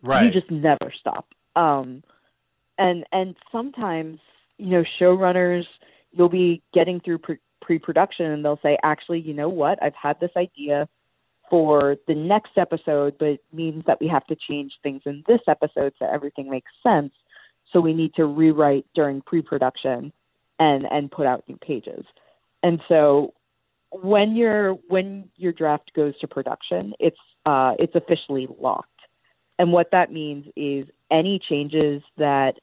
Right. 0.03 0.27
You 0.27 0.31
just 0.31 0.51
never 0.51 0.93
stop. 0.99 1.27
Um, 1.55 2.03
and 2.79 3.05
and 3.13 3.37
sometimes 3.51 4.19
you 4.59 4.71
know 4.71 4.85
showrunners 5.01 5.65
you'll 6.13 6.29
be 6.29 6.63
getting 6.73 7.01
through 7.01 7.19
pre- 7.19 7.39
pre-production 7.61 8.27
and 8.27 8.45
they'll 8.45 8.61
say 8.63 8.79
actually 8.83 9.21
you 9.21 9.35
know 9.35 9.49
what? 9.49 9.83
I've 9.83 9.95
had 10.01 10.19
this 10.21 10.31
idea 10.37 10.89
for 11.51 11.97
the 12.09 12.15
next 12.15 12.53
episode 12.57 13.17
but 13.19 13.29
it 13.29 13.45
means 13.53 13.85
that 13.87 14.01
we 14.01 14.09
have 14.09 14.27
to 14.27 14.37
change 14.37 14.73
things 14.83 15.03
in 15.05 15.23
this 15.27 15.41
episode 15.49 15.93
so 15.99 16.07
everything 16.07 16.51
makes 16.51 16.71
sense. 16.83 17.13
So 17.73 17.81
we 17.81 17.95
need 17.95 18.15
to 18.15 18.27
rewrite 18.27 18.87
during 18.95 19.23
pre-production 19.23 20.13
and 20.59 20.87
and 20.91 21.11
put 21.11 21.27
out 21.27 21.45
new 21.49 21.57
pages. 21.57 22.05
And 22.63 22.81
so 22.89 23.35
when 23.91 24.35
your 24.37 24.75
when 24.89 25.29
your 25.37 25.53
draft 25.53 25.93
goes 25.95 26.19
to 26.21 26.29
production, 26.29 26.95
it's 26.99 27.19
uh, 27.45 27.75
it's 27.79 27.95
officially 27.95 28.49
locked. 28.61 28.89
And 29.59 29.73
what 29.73 29.91
that 29.93 30.13
means 30.13 30.47
is 30.57 30.87
any 31.11 31.41
changes 31.49 32.03
that 32.17 32.55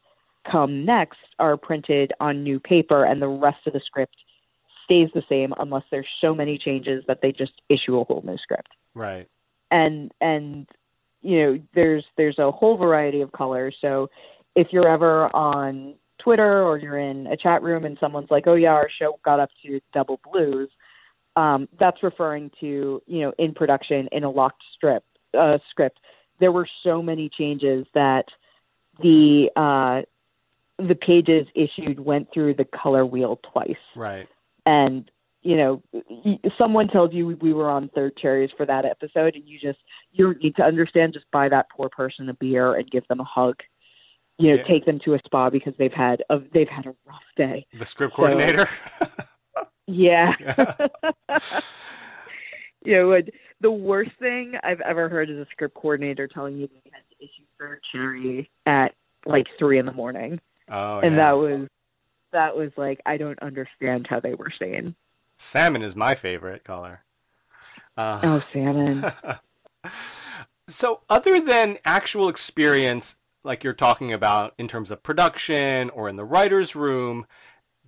come 0.49 0.85
next 0.85 1.19
are 1.37 1.57
printed 1.57 2.13
on 2.19 2.43
new 2.43 2.59
paper, 2.59 3.05
and 3.05 3.21
the 3.21 3.27
rest 3.27 3.65
of 3.67 3.73
the 3.73 3.81
script 3.85 4.15
stays 4.83 5.09
the 5.13 5.23
same 5.29 5.53
unless 5.59 5.83
there's 5.91 6.07
so 6.19 6.33
many 6.33 6.57
changes 6.57 7.03
that 7.07 7.19
they 7.21 7.31
just 7.31 7.53
issue 7.69 7.99
a 7.99 8.03
whole 8.03 8.23
new 8.25 8.37
script. 8.37 8.69
Right. 8.95 9.27
And 9.71 10.11
and 10.19 10.67
you 11.21 11.39
know 11.39 11.59
there's 11.75 12.05
there's 12.17 12.39
a 12.39 12.51
whole 12.51 12.77
variety 12.77 13.21
of 13.21 13.31
colors. 13.31 13.75
So 13.81 14.09
if 14.55 14.67
you're 14.71 14.87
ever 14.87 15.33
on 15.35 15.95
Twitter 16.19 16.63
or 16.63 16.77
you're 16.77 16.97
in 16.97 17.27
a 17.27 17.37
chat 17.37 17.61
room 17.61 17.85
and 17.85 17.97
someone's 17.99 18.31
like, 18.31 18.47
"Oh 18.47 18.55
yeah, 18.55 18.71
our 18.71 18.89
show 18.89 19.19
got 19.23 19.39
up 19.39 19.49
to 19.63 19.79
double 19.93 20.19
blues," 20.31 20.69
um, 21.35 21.67
that's 21.79 22.03
referring 22.03 22.51
to 22.59 23.01
you 23.05 23.21
know 23.21 23.33
in 23.37 23.53
production 23.53 24.09
in 24.11 24.23
a 24.23 24.29
locked 24.29 24.63
strip 24.75 25.03
uh, 25.37 25.59
script. 25.69 25.99
There 26.39 26.51
were 26.51 26.67
so 26.83 27.01
many 27.01 27.29
changes 27.29 27.85
that 27.93 28.25
the 29.01 29.49
uh, 29.55 30.01
the 30.87 30.95
pages 30.95 31.45
issued 31.55 31.99
went 31.99 32.27
through 32.33 32.53
the 32.55 32.65
color 32.65 33.05
wheel 33.05 33.39
twice, 33.51 33.75
Right. 33.95 34.27
and 34.65 35.09
you 35.41 35.55
know 35.55 35.81
someone 36.57 36.87
tells 36.87 37.13
you 37.13 37.37
we 37.41 37.53
were 37.53 37.69
on 37.69 37.89
third 37.89 38.15
cherries 38.17 38.49
for 38.57 38.65
that 38.65 38.85
episode, 38.85 39.35
and 39.35 39.47
you 39.47 39.59
just 39.59 39.79
you 40.11 40.33
need 40.41 40.55
to 40.55 40.63
understand. 40.63 41.13
Just 41.13 41.29
buy 41.31 41.49
that 41.49 41.67
poor 41.69 41.89
person 41.89 42.27
a 42.29 42.33
beer 42.33 42.75
and 42.75 42.89
give 42.89 43.07
them 43.07 43.19
a 43.19 43.23
hug. 43.25 43.55
You 44.37 44.49
know, 44.51 44.55
Yeah. 44.55 44.63
take 44.63 44.85
them 44.85 44.99
to 45.05 45.15
a 45.15 45.19
spa 45.25 45.49
because 45.49 45.73
they've 45.77 45.91
had 45.93 46.23
a 46.29 46.39
they've 46.53 46.67
had 46.69 46.85
a 46.87 46.95
rough 47.05 47.23
day. 47.35 47.65
The 47.77 47.85
script 47.85 48.13
So- 48.13 48.23
coordinator. 48.23 48.67
Yeah. 49.87 50.33
Yeah. 50.47 50.87
you 52.85 52.93
know, 52.93 53.21
the 53.61 53.71
worst 53.71 54.11
thing 54.19 54.53
I've 54.63 54.81
ever 54.81 55.09
heard 55.09 55.29
is 55.29 55.37
a 55.37 55.47
script 55.51 55.75
coordinator 55.75 56.27
telling 56.27 56.57
you 56.57 56.67
they 56.67 56.91
had 56.93 57.01
to 57.09 57.23
issue 57.25 57.43
third 57.59 57.81
cherry 57.91 58.49
at 58.65 58.93
like 59.25 59.47
three 59.57 59.79
in 59.79 59.85
the 59.85 59.91
morning, 59.91 60.39
oh, 60.69 60.99
and 60.99 61.15
yeah. 61.15 61.17
that 61.17 61.37
was 61.37 61.67
that 62.31 62.55
was 62.55 62.71
like 62.77 62.99
I 63.05 63.17
don't 63.17 63.39
understand 63.41 64.07
how 64.07 64.19
they 64.19 64.33
were 64.33 64.51
sane. 64.57 64.95
salmon 65.37 65.81
is 65.81 65.95
my 65.95 66.15
favorite 66.15 66.63
color. 66.63 67.03
Uh, 67.97 68.19
Oh, 68.23 68.43
salmon. 68.53 69.05
so, 70.69 71.01
other 71.09 71.41
than 71.41 71.77
actual 71.85 72.29
experience, 72.29 73.15
like 73.43 73.63
you're 73.63 73.73
talking 73.73 74.13
about 74.13 74.53
in 74.57 74.67
terms 74.67 74.91
of 74.91 75.03
production 75.03 75.89
or 75.89 76.07
in 76.07 76.15
the 76.15 76.25
writer's 76.25 76.75
room, 76.75 77.25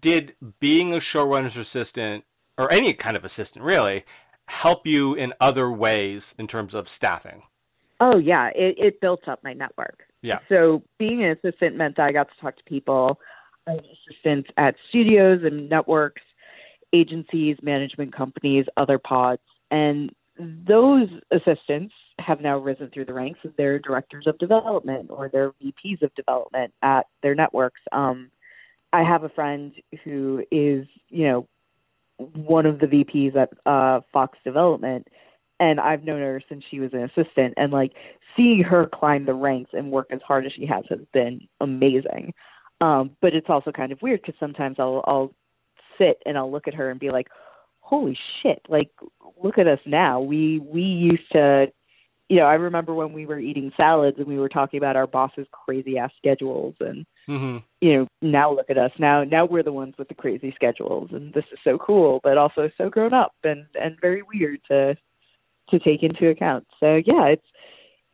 did 0.02 0.36
being 0.60 0.94
a 0.94 0.98
showrunner's 0.98 1.58
assistant 1.58 2.26
or 2.58 2.72
any 2.72 2.94
kind 2.94 3.16
of 3.16 3.24
assistant 3.24 3.64
really 3.64 4.04
help 4.46 4.86
you 4.86 5.14
in 5.14 5.34
other 5.40 5.72
ways 5.72 6.36
in 6.38 6.48
terms 6.48 6.74
of 6.74 6.90
staffing? 6.90 7.44
Oh 8.00 8.18
yeah, 8.18 8.50
it, 8.56 8.76
it 8.78 9.02
built 9.02 9.28
up 9.28 9.44
my 9.44 9.54
network. 9.54 10.04
Yeah. 10.22 10.40
So 10.50 10.84
being 11.00 11.24
an 11.24 11.32
assistant 11.32 11.76
meant 11.76 11.98
that 11.98 12.06
I 12.06 12.12
got 12.12 12.30
to 12.30 12.42
talk 12.42 12.58
to 12.58 12.64
people, 12.64 13.20
assistants 13.68 14.50
at 14.58 14.76
studios 14.90 15.42
and 15.44 15.70
networks, 15.70 16.22
agencies, 16.94 17.58
management 17.62 18.16
companies, 18.16 18.66
other 18.78 19.00
pods, 19.00 19.42
and 19.72 20.12
those 20.38 21.08
assistants 21.32 21.94
have 22.20 22.42
now 22.42 22.58
risen 22.58 22.90
through 22.90 23.06
the 23.06 23.14
ranks 23.14 23.40
as 23.44 23.52
their 23.58 23.80
directors 23.80 24.28
of 24.28 24.38
development 24.38 25.10
or 25.10 25.30
their 25.30 25.52
VPs 25.64 26.02
of 26.02 26.14
development 26.16 26.74
at 26.82 27.08
their 27.22 27.36
networks. 27.36 27.82
Um, 27.92 28.32
I 28.94 29.04
have 29.04 29.24
a 29.24 29.30
friend 29.30 29.74
who 30.04 30.44
is, 30.52 30.86
you 31.10 31.28
know, 31.28 31.48
one 32.18 32.66
of 32.66 32.80
the 32.80 32.88
VPs 32.88 33.36
at 33.36 33.50
uh, 33.66 34.02
Fox 34.12 34.38
Development, 34.44 35.08
and 35.62 35.80
I've 35.80 36.04
known 36.04 36.22
her 36.22 36.42
since 36.50 36.64
she 36.70 36.80
was 36.80 36.92
an 36.92 37.04
assistant. 37.04 37.54
And 37.56 37.72
like 37.72 37.94
seeing 38.36 38.64
her 38.64 38.90
climb 38.94 39.26
the 39.26 39.34
ranks 39.36 39.70
and 39.74 39.92
work 39.92 40.08
as 40.12 40.20
hard 40.28 40.46
as 40.46 40.52
she 40.54 40.66
has 40.66 40.84
has 40.90 41.00
been 41.14 41.40
amazing. 41.62 42.34
Um, 42.82 43.12
but 43.22 43.36
it's 43.36 43.50
also 43.50 43.72
kind 43.72 43.92
of 43.92 44.02
weird 44.02 44.22
because 44.24 44.40
sometimes 44.40 44.78
I'll 44.80 45.04
I'll 45.06 45.34
sit 45.98 46.18
and 46.26 46.38
I'll 46.38 46.52
look 46.52 46.68
at 46.68 46.74
her 46.74 46.90
and 46.90 47.00
be 47.00 47.12
like, 47.12 47.28
"Holy 47.80 48.18
shit! 48.42 48.60
Like, 48.68 48.90
look 49.42 49.60
at 49.60 49.68
us 49.68 49.80
now. 49.86 50.20
We 50.20 50.60
we 50.60 50.82
used 50.82 51.32
to, 51.34 51.68
you 52.28 52.38
know, 52.38 52.46
I 52.46 52.56
remember 52.56 52.96
when 52.96 53.14
we 53.14 53.28
were 53.28 53.40
eating 53.40 53.72
salads 53.78 54.18
and 54.18 54.26
we 54.26 54.40
were 54.40 54.50
talking 54.50 54.80
about 54.80 54.96
our 54.96 55.06
boss's 55.06 55.46
crazy 55.52 56.00
ass 56.00 56.12
schedules 56.18 56.76
and 56.80 57.06
hmm 57.28 57.58
you 57.82 57.98
know, 57.98 58.08
now 58.22 58.52
look 58.54 58.70
at 58.70 58.78
us. 58.80 58.92
Now 58.98 59.24
now 59.24 59.46
we're 59.46 59.64
the 59.64 59.72
ones 59.72 59.94
with 60.00 60.08
the 60.08 60.16
crazy 60.16 60.52
schedules 60.56 61.10
and 61.12 61.32
this 61.34 61.46
is 61.52 61.60
so 61.64 61.78
cool, 61.78 62.20
but 62.24 62.38
also 62.38 62.70
so 62.80 62.90
grown 62.90 63.14
up 63.14 63.34
and 63.44 63.66
and 63.80 63.96
very 64.02 64.24
weird 64.24 64.60
to 64.70 64.96
to 65.72 65.80
take 65.80 66.04
into 66.04 66.30
account. 66.30 66.68
So 66.80 67.02
yeah, 67.06 67.28
it's 67.28 67.46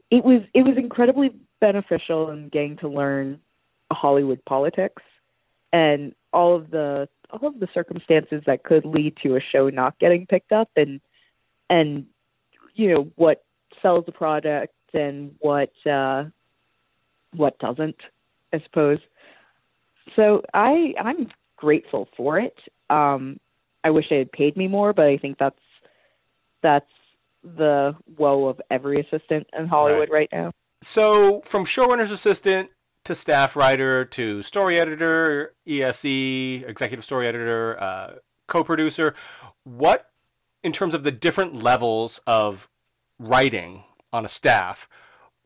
it 0.09 0.23
was 0.23 0.41
it 0.53 0.63
was 0.63 0.77
incredibly 0.77 1.31
beneficial 1.59 2.29
in 2.29 2.49
getting 2.49 2.77
to 2.77 2.87
learn 2.87 3.39
Hollywood 3.91 4.43
politics 4.45 5.01
and 5.73 6.13
all 6.33 6.55
of 6.55 6.69
the 6.71 7.07
all 7.29 7.47
of 7.47 7.59
the 7.59 7.67
circumstances 7.73 8.41
that 8.45 8.63
could 8.63 8.85
lead 8.85 9.15
to 9.23 9.35
a 9.35 9.39
show 9.39 9.69
not 9.69 9.97
getting 9.99 10.25
picked 10.25 10.51
up 10.51 10.69
and 10.75 11.01
and 11.69 12.05
you 12.75 12.93
know 12.93 13.11
what 13.15 13.43
sells 13.81 14.05
the 14.05 14.11
product 14.11 14.73
and 14.93 15.35
what 15.39 15.71
uh 15.89 16.23
what 17.35 17.57
doesn't 17.59 17.97
i 18.53 18.61
suppose 18.63 18.99
so 20.15 20.41
i 20.53 20.93
i'm 20.99 21.27
grateful 21.57 22.07
for 22.15 22.39
it 22.39 22.57
um 22.89 23.39
i 23.83 23.89
wish 23.89 24.05
they 24.09 24.19
had 24.19 24.31
paid 24.31 24.55
me 24.55 24.67
more 24.67 24.93
but 24.93 25.05
i 25.05 25.17
think 25.17 25.37
that's 25.37 25.59
that's 26.63 26.89
the 27.55 27.95
woe 28.17 28.47
of 28.47 28.59
every 28.69 29.01
assistant 29.01 29.47
in 29.57 29.67
hollywood 29.67 30.09
right, 30.09 30.29
now? 30.31 30.51
So, 30.81 31.41
from 31.41 31.65
showrunner's 31.65 32.11
assistant 32.11 32.69
to 33.05 33.15
staff 33.15 33.55
writer 33.55 34.05
to 34.05 34.43
story 34.43 34.79
editor, 34.79 35.53
ESE, 35.65 36.63
executive 36.67 37.03
story 37.03 37.27
editor, 37.27 37.81
uh, 37.81 38.15
co-producer, 38.47 39.15
what, 39.63 40.09
in 40.63 40.73
terms 40.73 40.93
of 40.93 41.03
the 41.03 41.11
different 41.11 41.55
levels 41.55 42.19
of 42.27 42.67
writing 43.17 43.83
on 44.13 44.25
a 44.25 44.29
staff, 44.29 44.87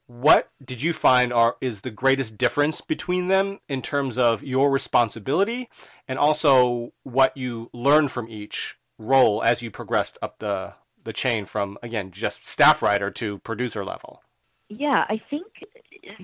what 0.07 0.49
did 0.65 0.81
you 0.81 0.91
find 0.91 1.31
are 1.31 1.55
is 1.61 1.81
the 1.81 1.91
greatest 1.91 2.37
difference 2.37 2.81
between 2.81 3.27
them 3.27 3.59
in 3.69 3.81
terms 3.81 4.17
of 4.17 4.43
your 4.43 4.69
responsibility 4.69 5.69
and 6.07 6.19
also 6.19 6.91
what 7.03 7.37
you 7.37 7.69
learned 7.73 8.11
from 8.11 8.27
each 8.27 8.75
role 8.97 9.41
as 9.41 9.61
you 9.61 9.71
progressed 9.71 10.17
up 10.21 10.37
the 10.39 10.73
the 11.03 11.13
chain 11.13 11.45
from 11.45 11.77
again 11.83 12.11
just 12.11 12.45
staff 12.45 12.81
writer 12.81 13.11
to 13.11 13.39
producer 13.39 13.83
level? 13.83 14.21
Yeah, 14.69 15.05
I 15.09 15.21
think 15.29 15.47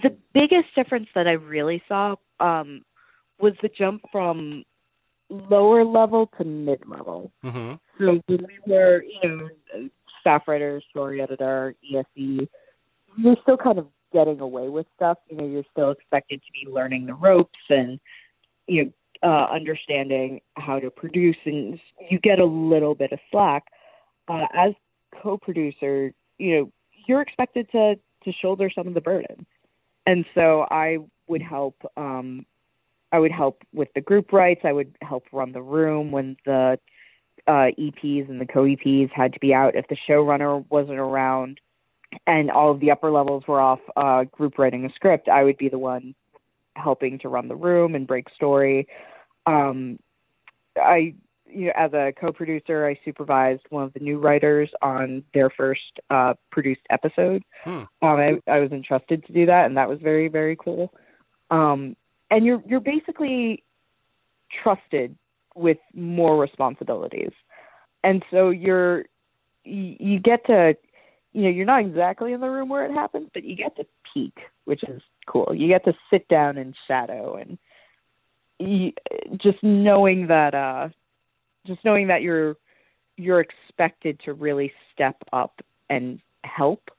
the 0.01 0.15
biggest 0.33 0.73
difference 0.75 1.07
that 1.15 1.27
I 1.27 1.33
really 1.33 1.83
saw 1.87 2.15
um, 2.39 2.83
was 3.39 3.53
the 3.61 3.69
jump 3.69 4.03
from 4.11 4.63
lower 5.29 5.83
level 5.83 6.29
to 6.37 6.45
mid 6.45 6.87
level. 6.87 7.31
Mm-hmm. 7.43 7.73
So 7.99 8.21
when 8.27 8.45
we 8.47 8.73
were, 8.73 9.03
you 9.03 9.29
know, 9.29 9.89
staff 10.21 10.47
writer, 10.47 10.81
story 10.89 11.21
editor, 11.21 11.75
ESE, 11.83 12.47
you're 13.17 13.37
still 13.41 13.57
kind 13.57 13.79
of 13.79 13.87
getting 14.13 14.39
away 14.39 14.69
with 14.69 14.87
stuff. 14.95 15.17
You 15.29 15.37
know, 15.37 15.45
you're 15.45 15.63
still 15.71 15.91
expected 15.91 16.41
to 16.41 16.51
be 16.53 16.71
learning 16.71 17.07
the 17.07 17.13
ropes 17.13 17.59
and, 17.69 17.99
you 18.67 18.85
know, 18.85 18.91
uh, 19.23 19.47
understanding 19.51 20.41
how 20.57 20.79
to 20.79 20.91
produce, 20.91 21.37
and 21.45 21.79
you 22.09 22.19
get 22.19 22.37
a 22.39 22.45
little 22.45 22.93
bit 22.93 23.11
of 23.11 23.19
slack. 23.31 23.65
Uh, 24.27 24.45
as 24.53 24.73
co-producer, 25.21 26.11
you 26.37 26.55
know, 26.57 26.71
you're 27.07 27.21
expected 27.21 27.69
to 27.71 27.95
to 28.23 28.31
shoulder 28.33 28.69
some 28.73 28.87
of 28.87 28.93
the 28.93 29.01
burden. 29.01 29.45
And 30.05 30.25
so 30.35 30.65
I 30.69 30.97
would 31.27 31.41
help 31.41 31.75
um 31.95 32.45
I 33.11 33.19
would 33.19 33.31
help 33.31 33.63
with 33.73 33.87
the 33.95 34.01
group 34.01 34.33
rights, 34.33 34.61
I 34.63 34.73
would 34.73 34.93
help 35.01 35.25
run 35.31 35.51
the 35.51 35.61
room 35.61 36.11
when 36.11 36.35
the 36.45 36.77
uh 37.47 37.69
EPs 37.79 38.29
and 38.29 38.41
the 38.41 38.45
co-EPs 38.45 39.11
had 39.11 39.33
to 39.33 39.39
be 39.39 39.53
out 39.53 39.75
if 39.75 39.87
the 39.87 39.97
showrunner 40.09 40.65
wasn't 40.69 40.99
around 40.99 41.59
and 42.25 42.49
all 42.49 42.71
of 42.71 42.79
the 42.79 42.91
upper 42.91 43.11
levels 43.11 43.43
were 43.47 43.61
off 43.61 43.79
uh 43.95 44.23
group 44.25 44.57
writing 44.57 44.85
a 44.85 44.93
script, 44.93 45.29
I 45.29 45.43
would 45.43 45.57
be 45.57 45.69
the 45.69 45.79
one 45.79 46.15
helping 46.75 47.17
to 47.19 47.29
run 47.29 47.47
the 47.47 47.55
room 47.55 47.95
and 47.95 48.05
break 48.05 48.29
story. 48.35 48.87
Um 49.45 49.99
I 50.75 51.13
you 51.49 51.67
know, 51.67 51.73
as 51.75 51.93
a 51.93 52.13
co-producer, 52.19 52.85
I 52.85 52.99
supervised 53.03 53.63
one 53.69 53.83
of 53.83 53.93
the 53.93 53.99
new 53.99 54.19
writers 54.19 54.69
on 54.81 55.23
their 55.33 55.49
first 55.49 55.99
uh, 56.09 56.33
produced 56.51 56.81
episode. 56.89 57.43
Hmm. 57.63 57.69
Um, 57.69 57.87
I, 58.01 58.39
I 58.47 58.59
was 58.59 58.71
entrusted 58.71 59.25
to 59.25 59.33
do 59.33 59.45
that, 59.45 59.65
and 59.65 59.77
that 59.77 59.89
was 59.89 59.99
very, 60.01 60.27
very 60.27 60.55
cool. 60.55 60.91
Um, 61.49 61.95
and 62.29 62.45
you're 62.45 62.61
you're 62.67 62.81
basically 62.81 63.63
trusted 64.63 65.15
with 65.55 65.77
more 65.93 66.37
responsibilities, 66.37 67.31
and 68.03 68.23
so 68.31 68.49
you're 68.49 69.05
you, 69.63 69.95
you 69.99 70.19
get 70.19 70.45
to 70.47 70.75
you 71.31 71.43
know 71.43 71.49
you're 71.49 71.65
not 71.65 71.81
exactly 71.81 72.33
in 72.33 72.41
the 72.41 72.49
room 72.49 72.69
where 72.69 72.85
it 72.85 72.91
happens, 72.91 73.29
but 73.33 73.43
you 73.43 73.55
get 73.55 73.75
to 73.77 73.85
peek, 74.13 74.37
which 74.65 74.83
is 74.83 75.01
cool. 75.25 75.53
You 75.55 75.67
get 75.67 75.85
to 75.85 75.93
sit 76.09 76.27
down 76.27 76.57
and 76.57 76.75
shadow 76.87 77.35
and. 77.35 77.57
You, 78.59 78.91
just 79.37 79.61
knowing 79.61 80.25
that 80.27 80.55
uh 80.55 80.89
just 81.67 81.83
knowing 81.85 82.07
that 82.07 82.21
you're 82.21 82.55
you're 83.17 83.41
expected 83.41 84.19
to 84.25 84.33
really 84.33 84.71
step 84.93 85.17
up 85.33 85.59
and 85.89 86.19
help 86.43 86.89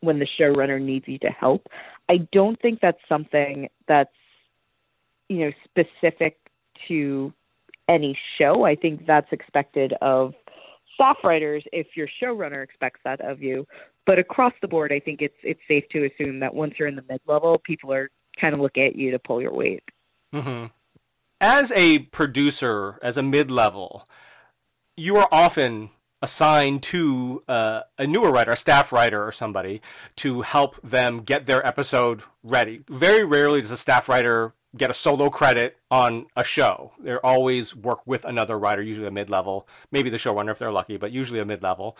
when 0.00 0.18
the 0.18 0.26
showrunner 0.38 0.80
needs 0.80 1.06
you 1.06 1.18
to 1.18 1.28
help. 1.28 1.66
I 2.08 2.18
don't 2.32 2.60
think 2.60 2.80
that's 2.80 2.98
something 3.08 3.68
that's 3.88 4.10
you 5.28 5.38
know 5.38 5.52
specific 5.64 6.38
to 6.88 7.32
any 7.88 8.18
show. 8.38 8.64
I 8.64 8.74
think 8.74 9.06
that's 9.06 9.30
expected 9.32 9.94
of 10.00 10.34
staff 10.94 11.18
writers 11.22 11.62
if 11.72 11.88
your 11.94 12.08
showrunner 12.22 12.62
expects 12.62 13.00
that 13.04 13.20
of 13.20 13.42
you. 13.42 13.66
But 14.06 14.18
across 14.18 14.52
the 14.62 14.68
board, 14.68 14.92
I 14.92 15.00
think 15.00 15.20
it's 15.20 15.34
it's 15.42 15.60
safe 15.68 15.84
to 15.90 16.06
assume 16.06 16.40
that 16.40 16.54
once 16.54 16.74
you're 16.78 16.88
in 16.88 16.96
the 16.96 17.04
mid 17.08 17.20
level, 17.26 17.58
people 17.58 17.92
are 17.92 18.10
kind 18.40 18.54
of 18.54 18.60
looking 18.60 18.84
at 18.84 18.96
you 18.96 19.10
to 19.10 19.18
pull 19.18 19.40
your 19.40 19.52
weight. 19.52 19.82
Mm-hmm. 20.34 20.66
As 21.40 21.70
a 21.72 21.98
producer, 21.98 22.98
as 23.02 23.16
a 23.16 23.22
mid 23.22 23.50
level, 23.50 24.08
you 24.96 25.16
are 25.16 25.28
often 25.30 25.90
assigned 26.22 26.82
to 26.82 27.42
uh, 27.46 27.82
a 27.98 28.06
newer 28.06 28.32
writer, 28.32 28.52
a 28.52 28.56
staff 28.56 28.90
writer 28.90 29.22
or 29.22 29.32
somebody, 29.32 29.82
to 30.16 30.40
help 30.40 30.80
them 30.82 31.20
get 31.20 31.46
their 31.46 31.66
episode 31.66 32.22
ready. 32.42 32.82
Very 32.88 33.24
rarely 33.24 33.60
does 33.60 33.70
a 33.70 33.76
staff 33.76 34.08
writer 34.08 34.54
get 34.76 34.90
a 34.90 34.94
solo 34.94 35.30
credit 35.30 35.76
on 35.90 36.26
a 36.36 36.44
show. 36.44 36.92
They 36.98 37.16
always 37.16 37.74
work 37.74 38.06
with 38.06 38.24
another 38.24 38.58
writer, 38.58 38.82
usually 38.82 39.06
a 39.06 39.10
mid 39.10 39.30
level, 39.30 39.68
maybe 39.92 40.10
the 40.10 40.16
showrunner 40.16 40.52
if 40.52 40.58
they're 40.58 40.72
lucky, 40.72 40.96
but 40.96 41.12
usually 41.12 41.40
a 41.40 41.44
mid 41.44 41.62
level. 41.62 41.98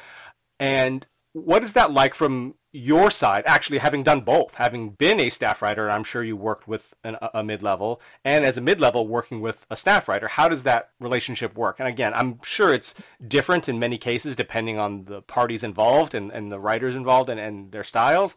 And 0.59 1.07
what 1.37 1.63
is 1.63 1.75
that 1.75 1.93
like 1.93 2.15
from 2.15 2.55
your 2.73 3.11
side, 3.11 3.43
actually 3.47 3.77
having 3.77 4.03
done 4.03 4.23
both, 4.23 4.55
having 4.55 4.89
been 4.91 5.21
a 5.21 5.29
staff 5.29 5.61
writer, 5.61 5.91
I'm 5.91 6.03
sure 6.03 6.25
you 6.25 6.35
worked 6.35 6.67
with 6.67 6.95
an, 7.05 7.19
a 7.35 7.45
mid 7.45 7.63
level, 7.63 8.01
and 8.25 8.43
as 8.43 8.57
a 8.57 8.63
mid 8.63 8.81
level 8.81 9.07
working 9.07 9.43
with 9.43 9.67
a 9.71 9.77
staff 9.77 10.09
writer. 10.09 10.29
How 10.29 10.49
does 10.49 10.63
that 10.63 10.91
relationship 10.99 11.55
work? 11.55 11.79
And 11.79 11.89
again, 11.89 12.15
I'm 12.15 12.41
sure 12.43 12.73
it's 12.73 12.95
different 13.29 13.69
in 13.69 13.79
many 13.79 13.99
cases 13.99 14.35
depending 14.35 14.79
on 14.79 15.05
the 15.05 15.21
parties 15.21 15.63
involved 15.63 16.15
and, 16.15 16.31
and 16.33 16.51
the 16.51 16.59
writers 16.59 16.95
involved 16.95 17.29
and, 17.29 17.39
and 17.39 17.71
their 17.71 17.85
styles, 17.85 18.35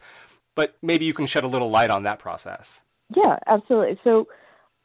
but 0.54 0.76
maybe 0.82 1.06
you 1.06 1.14
can 1.14 1.26
shed 1.26 1.44
a 1.44 1.48
little 1.48 1.70
light 1.70 1.88
on 1.88 2.02
that 2.02 2.18
process. 2.18 2.80
Yeah, 3.16 3.38
absolutely. 3.46 3.98
So, 4.04 4.28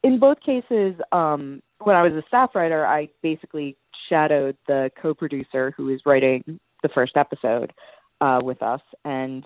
in 0.02 0.18
both 0.18 0.40
cases, 0.40 0.94
um, 1.12 1.62
when 1.82 1.96
I 1.96 2.02
was 2.02 2.14
a 2.14 2.22
staff 2.28 2.54
writer, 2.54 2.86
I 2.86 3.10
basically 3.22 3.76
shadowed 4.08 4.56
the 4.66 4.90
co 5.00 5.12
producer 5.12 5.74
who 5.76 5.86
was 5.86 6.00
writing 6.06 6.58
the 6.82 6.88
first 6.88 7.16
episode 7.16 7.72
uh, 8.20 8.40
with 8.42 8.62
us. 8.62 8.80
And 9.04 9.44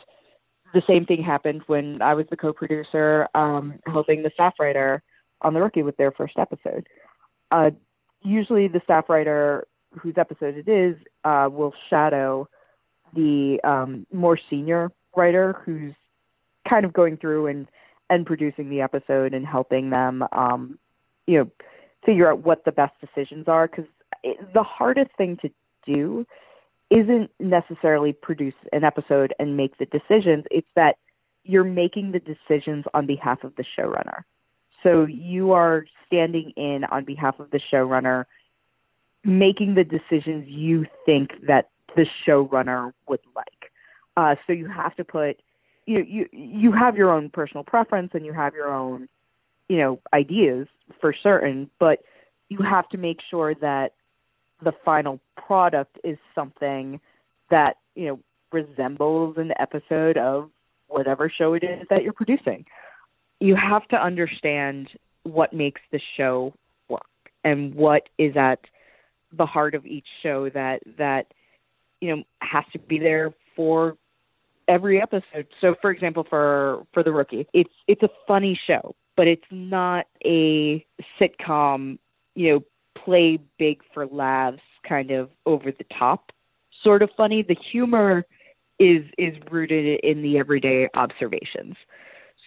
the 0.73 0.83
same 0.87 1.05
thing 1.05 1.23
happened 1.23 1.63
when 1.67 2.01
I 2.03 2.15
was 2.15 2.27
the 2.31 2.37
co-producer 2.37 3.29
um, 3.35 3.79
helping 3.87 4.23
the 4.23 4.31
staff 4.35 4.55
writer 4.61 5.03
on 5.43 5.55
the 5.55 5.61
rookie 5.61 5.83
with 5.83 5.97
their 5.97 6.13
first 6.13 6.39
episode. 6.39 6.87
Uh, 7.51 7.71
usually, 8.23 8.69
the 8.69 8.81
staff 8.85 9.09
writer 9.09 9.67
whose 9.99 10.15
episode 10.17 10.57
it 10.57 10.69
is 10.69 10.97
uh, 11.25 11.49
will 11.51 11.75
shadow 11.89 12.49
the 13.15 13.59
um, 13.65 14.07
more 14.13 14.39
senior 14.49 14.93
writer 15.17 15.61
who's 15.65 15.95
kind 16.69 16.85
of 16.85 16.93
going 16.93 17.17
through 17.17 17.47
and 17.47 17.67
and 18.09 18.27
producing 18.27 18.69
the 18.71 18.81
episode 18.81 19.33
and 19.35 19.47
helping 19.47 19.91
them, 19.91 20.25
um, 20.33 20.79
you 21.29 21.39
know, 21.39 21.51
figure 22.05 22.29
out 22.29 22.45
what 22.45 22.65
the 22.65 22.73
best 22.73 22.93
decisions 23.01 23.47
are. 23.47 23.69
Because 23.69 23.87
the 24.53 24.65
hardest 24.65 25.11
thing 25.17 25.39
to 25.43 25.51
do 25.87 26.27
isn't 26.91 27.31
necessarily 27.39 28.13
produce 28.13 28.55
an 28.73 28.85
episode 28.85 29.33
and 29.39 29.57
make 29.57 29.79
the 29.79 29.87
decisions. 29.87 30.45
It's 30.51 30.69
that 30.75 30.97
you're 31.45 31.65
making 31.65 32.13
the 32.13 32.21
decisions 32.21 32.85
on 32.93 33.07
behalf 33.07 33.45
of 33.45 33.55
the 33.57 33.65
showrunner. 33.79 34.23
So 34.83 35.05
you 35.05 35.53
are 35.53 35.85
standing 36.07 36.51
in 36.57 36.85
on 36.85 37.05
behalf 37.05 37.39
of 37.39 37.51
the 37.51 37.61
showrunner, 37.73 38.25
making 39.25 39.75
the 39.75 39.85
decisions 39.85 40.49
you 40.49 40.87
think 41.07 41.47
that 41.47 41.71
the 41.97 42.07
showrunner 42.27 42.93
would 43.09 43.21
like. 43.37 43.73
Uh, 44.17 44.35
so 44.47 44.53
you 44.53 44.69
have 44.69 44.97
to 44.97 45.05
put, 45.05 45.41
you 45.87 46.05
you 46.07 46.29
you 46.33 46.73
have 46.73 46.97
your 46.97 47.11
own 47.11 47.31
personal 47.31 47.65
preference 47.65 48.11
and 48.15 48.25
you 48.25 48.33
have 48.33 48.55
your 48.55 48.73
own, 48.73 49.09
you 49.69 49.79
know, 49.79 50.01
ideas 50.13 50.67
for 51.01 51.15
certain, 51.23 51.71
but 51.79 52.01
you 52.49 52.59
have 52.59 52.89
to 52.91 52.99
make 52.99 53.21
sure 53.29 53.55
that 53.57 53.95
the 54.63 54.73
final 54.85 55.21
product 55.37 55.99
is 56.05 56.19
something 56.35 57.01
that 57.51 57.77
you 57.95 58.07
know 58.07 58.21
resembles 58.53 59.37
an 59.39 59.53
episode 59.59 60.17
of 60.17 60.51
whatever 60.89 61.31
show 61.31 61.55
it 61.55 61.63
is 61.63 61.87
that 61.89 62.03
you're 62.03 62.13
producing. 62.13 62.65
You 63.39 63.57
have 63.57 63.87
to 63.89 63.97
understand 63.97 64.89
what 65.23 65.53
makes 65.53 65.81
the 65.93 66.01
show 66.17 66.53
work 66.89 67.03
and 67.45 67.75
what 67.75 68.09
is 68.19 68.37
at 68.37 68.61
the 69.33 69.47
heart 69.47 69.75
of 69.75 69.87
each 69.87 70.07
show 70.23 70.51
that 70.51 70.83
that 70.99 71.33
you 72.01 72.15
know 72.15 72.23
has 72.41 72.65
to 72.73 72.79
be 72.79 72.99
there 72.99 73.33
for 73.55 73.97
every 74.69 75.01
episode. 75.01 75.47
So 75.61 75.75
for 75.81 75.91
example 75.91 76.27
for 76.29 76.87
for 76.93 77.03
the 77.03 77.13
rookie, 77.13 77.47
it's 77.53 77.73
it's 77.87 78.03
a 78.03 78.11
funny 78.27 78.59
show, 78.67 78.95
but 79.17 79.27
it's 79.27 79.43
not 79.51 80.07
a 80.25 80.85
sitcom, 81.21 81.99
you 82.35 82.53
know, 82.53 82.61
play 83.05 83.39
big 83.59 83.81
for 83.93 84.07
laughs 84.07 84.59
kind 84.89 85.11
of 85.11 85.31
over 85.47 85.71
the 85.71 85.85
top 85.99 86.33
sort 86.83 87.03
of 87.03 87.11
funny. 87.17 87.43
The 87.43 87.57
humor 87.71 88.25
is 88.79 89.05
is 89.19 89.35
rooted 89.51 90.01
in 90.01 90.23
the 90.23 90.39
everyday 90.39 90.89
observations. 90.95 91.77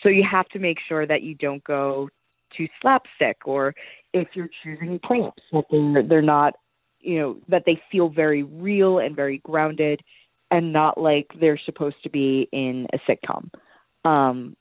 So 0.01 0.09
you 0.09 0.23
have 0.29 0.47
to 0.49 0.59
make 0.59 0.77
sure 0.87 1.05
that 1.05 1.21
you 1.21 1.35
don't 1.35 1.63
go 1.63 2.09
too 2.55 2.67
slapstick 2.81 3.37
or 3.45 3.73
if 4.13 4.27
you're 4.33 4.49
choosing 4.63 4.99
props 4.99 5.41
that 5.51 5.65
they're 5.71 6.03
they're 6.03 6.21
not 6.21 6.53
you 6.99 7.19
know 7.19 7.37
that 7.47 7.63
they 7.65 7.81
feel 7.91 8.09
very 8.09 8.43
real 8.43 8.99
and 8.99 9.15
very 9.15 9.39
grounded 9.39 10.01
and 10.51 10.71
not 10.71 10.99
like 10.99 11.27
they're 11.39 11.59
supposed 11.65 11.95
to 12.03 12.09
be 12.09 12.47
in 12.51 12.85
a 12.93 12.99
sitcom. 13.09 13.49
Um, 14.07 14.55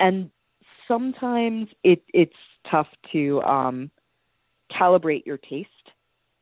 and 0.00 0.30
sometimes 0.88 1.68
it, 1.84 2.02
it's 2.12 2.32
tough 2.68 2.88
to 3.12 3.40
um, 3.42 3.90
calibrate 4.70 5.26
your 5.26 5.38
taste 5.38 5.68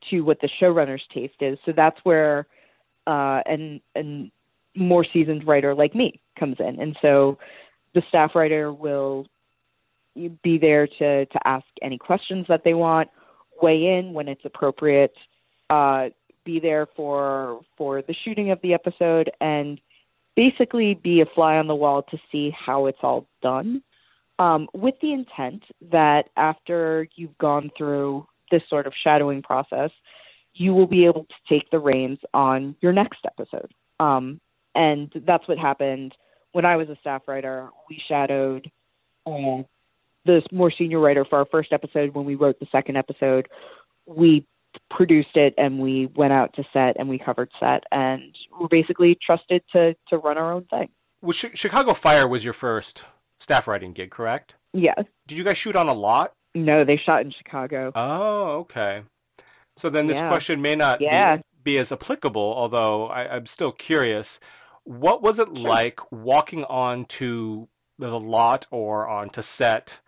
to 0.09 0.21
what 0.21 0.39
the 0.41 0.49
showrunner's 0.61 1.03
taste 1.13 1.41
is. 1.41 1.57
So 1.65 1.73
that's 1.75 1.99
where 2.03 2.47
uh, 3.05 3.41
an, 3.45 3.81
an 3.95 4.31
more 4.75 5.05
seasoned 5.11 5.47
writer 5.47 5.73
like 5.73 5.95
me 5.95 6.19
comes 6.39 6.57
in. 6.59 6.79
And 6.79 6.97
so 7.01 7.37
the 7.93 8.03
staff 8.09 8.31
writer 8.35 8.71
will 8.71 9.27
be 10.43 10.57
there 10.57 10.87
to, 10.87 11.25
to 11.25 11.39
ask 11.47 11.65
any 11.81 11.97
questions 11.97 12.45
that 12.49 12.63
they 12.63 12.73
want, 12.73 13.09
weigh 13.61 13.97
in 13.97 14.13
when 14.13 14.27
it's 14.27 14.45
appropriate, 14.45 15.13
uh, 15.69 16.09
be 16.45 16.59
there 16.59 16.87
for 16.95 17.61
for 17.77 18.01
the 18.01 18.15
shooting 18.23 18.51
of 18.51 18.59
the 18.61 18.73
episode 18.73 19.29
and 19.41 19.81
basically 20.35 20.93
be 20.93 21.19
a 21.19 21.25
fly 21.35 21.57
on 21.57 21.67
the 21.67 21.75
wall 21.75 22.03
to 22.03 22.17
see 22.31 22.51
how 22.57 22.85
it's 22.85 22.99
all 23.03 23.27
done 23.41 23.83
um, 24.39 24.67
with 24.73 24.95
the 25.01 25.13
intent 25.13 25.63
that 25.91 26.29
after 26.35 27.07
you've 27.15 27.37
gone 27.37 27.71
through 27.77 28.27
this 28.51 28.61
sort 28.69 28.87
of 28.87 28.93
shadowing 29.03 29.41
process 29.41 29.91
you 30.57 30.73
will 30.73 30.87
be 30.87 31.05
able 31.05 31.23
to 31.25 31.35
take 31.47 31.69
the 31.69 31.79
reins 31.79 32.19
on 32.33 32.75
your 32.81 32.91
next 32.91 33.19
episode. 33.25 33.71
Um, 33.99 34.41
and 34.73 35.11
that's 35.25 35.47
what 35.47 35.57
happened. 35.57 36.15
When 36.53 36.65
i 36.65 36.75
was 36.75 36.89
a 36.89 36.97
staff 37.01 37.23
writer 37.27 37.69
we 37.89 38.01
shadowed 38.07 38.71
uh, 39.27 39.61
the 40.25 40.41
more 40.51 40.71
senior 40.71 40.99
writer 40.99 41.23
for 41.25 41.37
our 41.37 41.45
first 41.45 41.71
episode 41.71 42.15
when 42.15 42.25
we 42.25 42.35
wrote 42.35 42.59
the 42.59 42.67
second 42.71 42.97
episode. 42.97 43.47
We 44.05 44.45
produced 44.89 45.35
it 45.35 45.53
and 45.57 45.79
we 45.79 46.07
went 46.15 46.33
out 46.33 46.53
to 46.55 46.63
set 46.73 46.97
and 46.97 47.09
we 47.09 47.19
covered 47.19 47.49
set 47.59 47.83
and 47.91 48.35
we're 48.59 48.67
basically 48.67 49.17
trusted 49.23 49.61
to 49.73 49.95
to 50.09 50.17
run 50.17 50.37
our 50.37 50.53
own 50.53 50.65
thing. 50.65 50.89
Well, 51.21 51.33
Chicago 51.33 51.93
Fire 51.93 52.27
was 52.27 52.43
your 52.43 52.53
first 52.53 53.03
staff 53.39 53.67
writing 53.67 53.93
gig, 53.93 54.11
correct? 54.11 54.55
Yes. 54.73 55.03
Did 55.27 55.37
you 55.37 55.43
guys 55.43 55.57
shoot 55.57 55.75
on 55.75 55.87
a 55.87 55.93
lot? 55.93 56.33
No, 56.55 56.83
they 56.83 56.97
shot 56.97 57.21
in 57.21 57.31
Chicago. 57.31 57.91
Oh, 57.95 58.59
okay. 58.59 59.03
So 59.77 59.89
then 59.89 60.07
this 60.07 60.17
Yeah. 60.17 60.27
question 60.27 60.61
may 60.61 60.75
not 60.75 61.01
Yeah. 61.01 61.37
be, 61.37 61.43
be 61.63 61.77
as 61.77 61.91
applicable, 61.91 62.53
although 62.55 63.07
I, 63.07 63.35
I'm 63.35 63.45
still 63.45 63.71
curious. 63.71 64.39
What 64.83 65.21
was 65.21 65.39
it 65.39 65.49
like 65.49 65.99
walking 66.11 66.63
onto 66.63 67.67
the 67.99 68.19
lot 68.19 68.65
or 68.71 69.07
onto 69.07 69.41
set, 69.41 69.99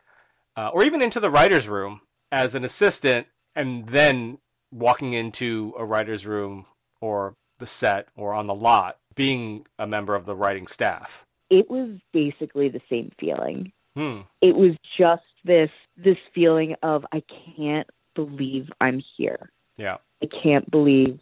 uh, 0.55 0.69
or 0.73 0.83
even 0.83 1.01
into 1.01 1.19
the 1.19 1.29
writer's 1.29 1.67
room 1.67 2.01
as 2.31 2.55
an 2.55 2.63
assistant, 2.63 3.27
and 3.55 3.87
then 3.89 4.37
walking 4.71 5.13
into 5.13 5.73
a 5.77 5.85
writer's 5.85 6.25
room 6.25 6.65
or 7.01 7.33
the 7.59 7.65
set 7.67 8.07
or 8.15 8.33
on 8.33 8.47
the 8.47 8.55
lot, 8.55 8.97
being 9.15 9.65
a 9.79 9.85
member 9.87 10.15
of 10.15 10.25
the 10.25 10.35
writing 10.35 10.67
staff? 10.67 11.25
It 11.49 11.69
was 11.69 11.89
basically 12.13 12.69
the 12.69 12.81
same 12.89 13.11
feeling. 13.19 13.71
Hmm. 13.95 14.21
It 14.41 14.55
was 14.55 14.71
just 14.97 15.23
this 15.43 15.69
this 15.97 16.17
feeling 16.33 16.75
of 16.83 17.05
I 17.11 17.23
can't 17.55 17.87
believe 18.15 18.69
I'm 18.81 19.01
here. 19.17 19.51
Yeah. 19.77 19.97
I 20.21 20.27
can't 20.43 20.69
believe 20.69 21.19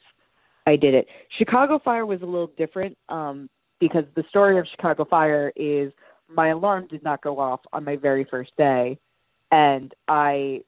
I 0.65 0.75
did 0.75 0.93
it. 0.93 1.07
Chicago 1.37 1.79
Fire 1.83 2.05
was 2.05 2.21
a 2.21 2.25
little 2.25 2.51
different 2.57 2.97
um, 3.09 3.49
because 3.79 4.03
the 4.15 4.23
story 4.29 4.57
of 4.59 4.67
Chicago 4.75 5.05
Fire 5.05 5.51
is 5.55 5.93
my 6.29 6.49
alarm 6.49 6.87
did 6.89 7.03
not 7.03 7.21
go 7.21 7.39
off 7.39 7.61
on 7.71 7.85
my 7.85 7.95
very 7.95 8.25
first 8.25 8.51
day, 8.57 8.99
and 9.51 9.93
I 10.07 10.63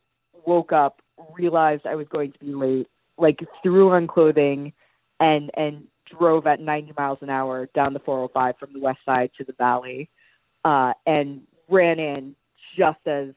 woke 0.45 0.72
up, 0.72 1.02
realized 1.34 1.86
I 1.86 1.95
was 1.95 2.08
going 2.08 2.32
to 2.32 2.39
be 2.39 2.54
late, 2.54 2.88
like 3.17 3.39
threw 3.62 3.91
on 3.91 4.08
clothing, 4.08 4.72
and 5.19 5.52
and 5.56 5.88
drove 6.17 6.48
at 6.48 6.60
90 6.60 6.93
miles 6.98 7.19
an 7.22 7.30
hour 7.30 7.67
down 7.76 7.93
the 7.93 8.00
405 8.00 8.56
from 8.60 8.74
the 8.74 8.80
west 8.80 9.00
side 9.06 9.32
to 9.38 9.43
the 9.43 9.54
valley, 9.54 10.10
uh, 10.65 10.93
and 11.06 11.41
ran 11.69 12.00
in 12.00 12.36
just 12.78 13.00
as 13.06 13.30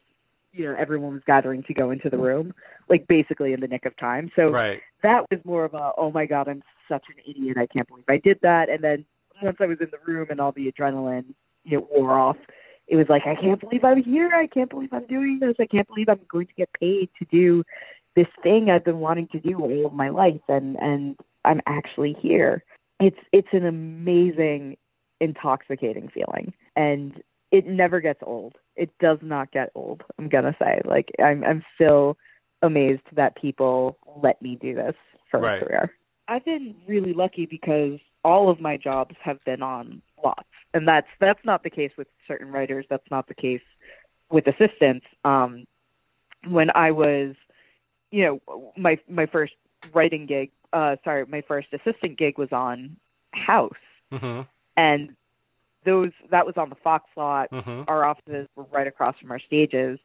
you 0.53 0.67
know 0.67 0.77
everyone 0.79 1.15
was 1.15 1.23
gathering 1.27 1.63
to 1.65 1.75
go 1.75 1.91
into 1.91 2.11
the 2.11 2.19
room, 2.19 2.53
like 2.89 3.07
basically 3.07 3.53
in 3.53 3.61
the 3.61 3.69
nick 3.69 3.87
of 3.87 3.97
time. 3.97 4.31
So 4.37 4.51
Right. 4.51 4.81
that 5.03 5.25
was 5.31 5.41
more 5.45 5.65
of 5.65 5.75
a 5.75 5.93
oh 5.97 6.11
my 6.11 6.27
god 6.27 6.49
i'm 6.49 6.63
such 6.89 7.05
an 7.09 7.17
idiot 7.29 7.57
i 7.59 7.67
can't 7.67 7.87
believe 7.89 8.05
i 8.09 8.19
did 8.19 8.39
that 8.43 8.69
and 8.69 8.83
then 8.83 9.05
once 9.43 9.57
i 9.61 9.67
was 9.67 9.79
in 9.81 9.89
the 9.91 10.13
room 10.13 10.27
and 10.31 10.41
all 10.41 10.53
the 10.53 10.71
adrenaline 10.71 11.25
you 11.65 11.79
know, 11.79 11.89
wore 11.91 12.19
off 12.19 12.37
it 12.87 12.97
was 12.97 13.07
like 13.09 13.27
i 13.27 13.35
can't 13.35 13.61
believe 13.61 13.85
i'm 13.85 14.03
here 14.03 14.31
i 14.35 14.47
can't 14.47 14.71
believe 14.71 14.93
i'm 14.93 15.07
doing 15.07 15.39
this 15.41 15.55
i 15.61 15.67
can't 15.67 15.87
believe 15.89 16.09
i'm 16.09 16.21
going 16.29 16.47
to 16.47 16.55
get 16.55 16.69
paid 16.79 17.09
to 17.19 17.25
do 17.31 17.63
this 18.17 18.27
thing 18.43 18.71
i've 18.71 18.85
been 18.85 18.99
wanting 18.99 19.29
to 19.29 19.41
do 19.41 19.59
all 19.59 19.87
of 19.87 19.93
my 19.93 20.09
life 20.09 20.41
and 20.49 20.77
and 20.77 21.17
i'm 21.45 21.61
actually 21.67 22.15
here 22.21 22.65
it's 23.01 23.19
it's 23.33 23.49
an 23.53 23.67
amazing 23.67 24.77
intoxicating 25.21 26.09
feeling 26.09 26.53
and 26.77 27.23
it 27.51 27.67
never 27.67 28.01
gets 28.01 28.21
old 28.23 28.57
it 28.77 28.91
does 28.99 29.19
not 29.23 29.51
get 29.53 29.71
old 29.75 30.03
i'm 30.19 30.29
gonna 30.29 30.55
say 30.59 30.81
like 30.85 31.11
i'm 31.23 31.45
i'm 31.45 31.63
still 31.75 32.17
amazed 32.63 33.03
that 33.15 33.37
people 33.37 33.99
let 34.23 34.41
me 34.41 34.57
do 34.61 34.75
this 34.75 34.95
for 35.31 35.41
Right. 35.41 35.61
a 35.61 35.65
career. 35.65 35.93
I've 36.29 36.45
been 36.45 36.75
really 36.87 37.13
lucky 37.13 37.47
because 37.47 37.99
all 38.25 38.49
of 38.49 38.61
my 38.61 38.77
jobs 38.77 39.17
have 39.23 39.43
been 39.45 39.63
on 39.63 40.01
lots, 40.23 40.49
and 40.73 40.87
that's 40.87 41.09
that's 41.21 41.45
not 41.45 41.65
the 41.65 41.71
case 41.71 41.91
with 41.99 42.07
certain 42.29 42.51
writers. 42.53 42.87
That's 42.89 43.11
not 43.11 43.27
the 43.27 43.35
case 43.35 43.61
with 44.31 44.47
assistants. 44.47 45.05
Um, 45.25 45.65
when 46.49 46.71
I 46.75 46.93
was, 46.93 47.35
you 48.11 48.25
know, 48.47 48.73
my 48.77 48.99
my 49.09 49.27
first 49.27 49.55
writing 49.93 50.27
gig, 50.27 50.53
uh, 50.73 50.97
sorry, 51.05 51.25
my 51.27 51.43
first 51.43 51.69
assistant 51.73 52.19
gig 52.19 52.39
was 52.39 52.53
on 52.53 52.97
House, 53.33 53.73
Mm-hmm. 54.13 54.43
and 54.77 55.15
those 55.85 56.11
that 56.31 56.45
was 56.47 56.57
on 56.57 56.69
the 56.69 56.77
Fox 56.77 57.09
lot 57.17 57.51
Mm-hmm. 57.51 57.83
our 57.89 58.05
offices 58.05 58.47
were 58.57 58.65
right 58.73 58.87
across 58.87 59.19
from 59.19 59.31
our 59.31 59.41
stages. 59.41 59.99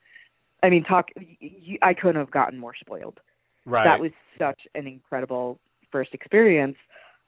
I 0.63 0.69
mean, 0.69 0.83
talk. 0.83 1.09
y- 1.15 1.37
y- 1.41 1.77
I 1.81 1.93
couldn't 1.93 2.15
have 2.19 2.31
gotten 2.31 2.57
more 2.57 2.73
spoiled. 2.75 3.19
Right. 3.65 3.83
That 3.83 3.99
was 3.99 4.11
such 4.39 4.61
an 4.75 4.87
incredible 4.87 5.59
first 5.91 6.13
experience. 6.13 6.77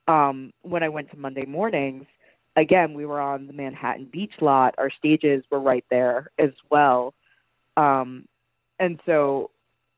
Um, 0.07 0.51
when 0.63 0.81
I 0.83 0.89
went 0.89 1.11
to 1.11 1.17
Monday 1.17 1.45
mornings, 1.45 2.05
again, 2.55 2.93
we 2.93 3.05
were 3.05 3.19
on 3.19 3.45
the 3.45 3.53
Manhattan 3.53 4.05
Beach 4.11 4.33
lot. 4.41 4.73
Our 4.77 4.89
stages 4.89 5.43
were 5.51 5.59
right 5.59 5.85
there 5.91 6.31
as 6.39 6.51
well, 6.71 7.13
um, 7.77 8.25
and 8.79 8.99
so 9.05 9.51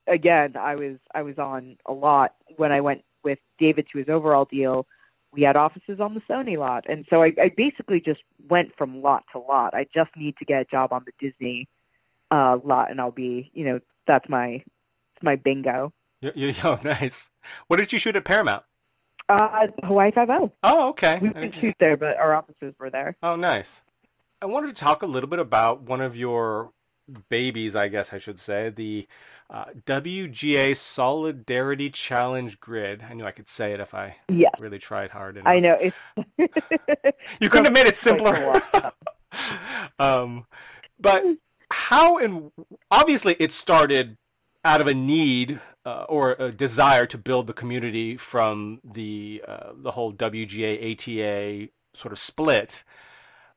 again, 0.08 0.56
I 0.56 0.74
was 0.74 0.96
I 1.14 1.22
was 1.22 1.38
on 1.38 1.76
a 1.86 1.92
lot. 1.92 2.34
When 2.56 2.72
I 2.72 2.80
went 2.80 3.02
with 3.24 3.38
David 3.58 3.86
to 3.92 3.98
his 3.98 4.08
overall 4.08 4.44
deal, 4.44 4.86
we 5.32 5.42
had 5.42 5.56
offices 5.56 5.98
on 6.00 6.14
the 6.14 6.20
Sony 6.28 6.58
lot, 6.58 6.84
and 6.88 7.06
so 7.08 7.22
I, 7.22 7.32
I 7.40 7.50
basically 7.56 8.00
just 8.00 8.20
went 8.48 8.76
from 8.76 9.02
lot 9.02 9.24
to 9.32 9.38
lot. 9.38 9.74
I 9.74 9.86
just 9.94 10.10
need 10.16 10.36
to 10.38 10.44
get 10.44 10.60
a 10.60 10.64
job 10.64 10.92
on 10.92 11.04
the 11.06 11.12
Disney 11.18 11.68
uh, 12.30 12.58
lot, 12.62 12.90
and 12.90 13.00
I'll 13.00 13.10
be, 13.10 13.50
you 13.54 13.64
know, 13.64 13.80
that's 14.06 14.28
my 14.28 14.62
it's 15.14 15.22
my 15.22 15.36
bingo. 15.36 15.92
You, 16.20 16.54
oh, 16.64 16.78
nice. 16.84 17.30
What 17.68 17.78
did 17.78 17.92
you 17.92 17.98
shoot 17.98 18.16
at 18.16 18.24
Paramount? 18.24 18.64
Uh, 19.28 19.66
Hawaii 19.84 20.10
Five 20.12 20.30
O. 20.30 20.52
Oh, 20.62 20.88
okay. 20.90 21.18
We 21.20 21.28
didn't 21.30 21.54
shoot 21.60 21.74
there, 21.80 21.96
but 21.96 22.16
our 22.16 22.34
offices 22.34 22.74
were 22.78 22.90
there. 22.90 23.16
Oh, 23.22 23.36
nice. 23.36 23.70
I 24.42 24.46
wanted 24.46 24.68
to 24.68 24.84
talk 24.84 25.02
a 25.02 25.06
little 25.06 25.30
bit 25.30 25.38
about 25.38 25.82
one 25.82 26.00
of 26.00 26.16
your 26.16 26.72
babies, 27.28 27.74
I 27.74 27.88
guess 27.88 28.12
I 28.12 28.18
should 28.18 28.40
say, 28.40 28.70
the 28.70 29.06
uh, 29.52 29.66
WGA 29.86 30.74
Solidarity 30.74 31.90
Challenge 31.90 32.58
Grid. 32.58 33.04
I 33.08 33.12
knew 33.12 33.26
I 33.26 33.32
could 33.32 33.50
say 33.50 33.74
it 33.74 33.80
if 33.80 33.92
I 33.92 34.16
really 34.58 34.78
tried 34.78 35.10
hard 35.10 35.36
enough. 35.36 35.48
I 35.48 35.60
know. 35.60 35.78
You 37.40 37.50
couldn't 37.50 37.66
have 37.66 37.74
made 37.74 37.86
it 37.86 37.96
simpler. 37.96 38.62
um, 39.98 40.46
but 40.98 41.24
how 41.70 42.18
and 42.18 42.50
obviously 42.90 43.36
it 43.38 43.52
started 43.52 44.16
out 44.64 44.80
of 44.80 44.86
a 44.86 44.94
need 44.94 45.60
uh, 45.84 46.04
or 46.08 46.36
a 46.38 46.50
desire 46.50 47.06
to 47.06 47.18
build 47.18 47.46
the 47.46 47.52
community 47.52 48.16
from 48.16 48.80
the 48.84 49.42
uh, 49.46 49.72
the 49.76 49.90
whole 49.90 50.12
WGA 50.12 50.92
ATA 50.92 51.68
sort 51.94 52.12
of 52.12 52.18
split. 52.18 52.82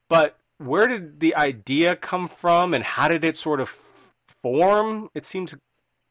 But 0.10 0.38
where 0.58 0.88
did 0.88 1.20
the 1.20 1.36
idea 1.36 1.96
come 1.96 2.28
from, 2.28 2.74
and 2.74 2.84
how 2.84 3.08
did 3.08 3.24
it 3.24 3.38
sort 3.38 3.60
of 3.60 3.72
form? 4.42 5.10
It 5.14 5.26
seemed 5.26 5.50
to 5.50 5.60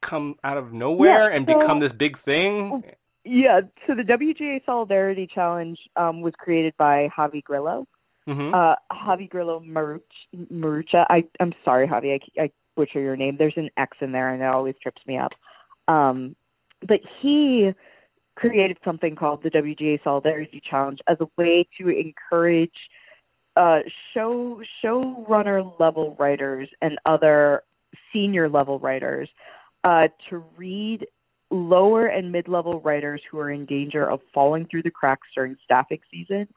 come 0.05 0.37
out 0.45 0.57
of 0.57 0.73
nowhere 0.73 1.31
Yeah, 1.31 1.37
and 1.37 1.47
so- 1.47 1.59
become 1.59 1.81
this 1.81 1.93
big 1.93 2.19
thing. 2.21 2.85
Yeah, 3.27 3.62
so 3.87 3.95
the 3.95 4.03
WGA 4.03 4.62
Solidarity 4.67 5.27
Challenge 5.27 5.79
um, 5.97 6.21
was 6.21 6.35
created 6.37 6.75
by 6.77 7.09
Javi 7.17 7.43
Grillo. 7.43 7.87
hmm 8.27 8.53
Uh, 8.55 8.75
Javi 8.93 9.29
Grillo 9.31 9.61
Maruch, 9.61 10.03
Marucha. 10.53 11.07
I, 11.09 11.25
I'm 11.40 11.55
sorry, 11.64 11.88
Javi, 11.88 12.21
I, 12.38 12.43
I 12.43 12.51
butcher 12.77 13.01
your 13.01 13.17
name. 13.17 13.37
There's 13.38 13.57
an 13.57 13.71
X 13.79 13.97
in 14.03 14.12
there, 14.12 14.29
and 14.35 14.43
it 14.43 14.47
always 14.47 14.75
trips 14.83 15.01
me 15.07 15.17
up. 15.17 15.35
Um, 15.88 16.37
but 16.87 17.01
he 17.23 17.73
created 18.35 18.77
something 18.85 19.14
called 19.17 19.43
the 19.43 19.51
WGA 19.51 20.03
Solidarity 20.05 20.61
Challenge 20.69 21.01
as 21.07 21.17
a 21.21 21.29
way 21.38 21.67
to 21.79 21.88
encourage 21.88 22.77
uh, 23.57 23.79
show 24.12 24.61
showrunner 24.83 25.73
level 25.81 26.14
writers 26.19 26.69
and 26.83 26.99
other 27.07 27.62
senior 28.12 28.49
level 28.51 28.79
writers 28.81 29.29
uh, 29.85 30.09
to 30.31 30.42
read 30.57 31.07
lower 31.51 32.07
and 32.07 32.33
mid 32.33 32.49
level 32.49 32.81
writers 32.81 33.20
who 33.31 33.38
are 33.38 33.51
in 33.51 33.64
danger 33.66 34.11
of 34.11 34.20
falling 34.33 34.66
through 34.66 34.83
the 34.83 34.90
cracks 34.90 35.29
during 35.35 35.57
staffing 35.64 36.01
season 36.11 36.49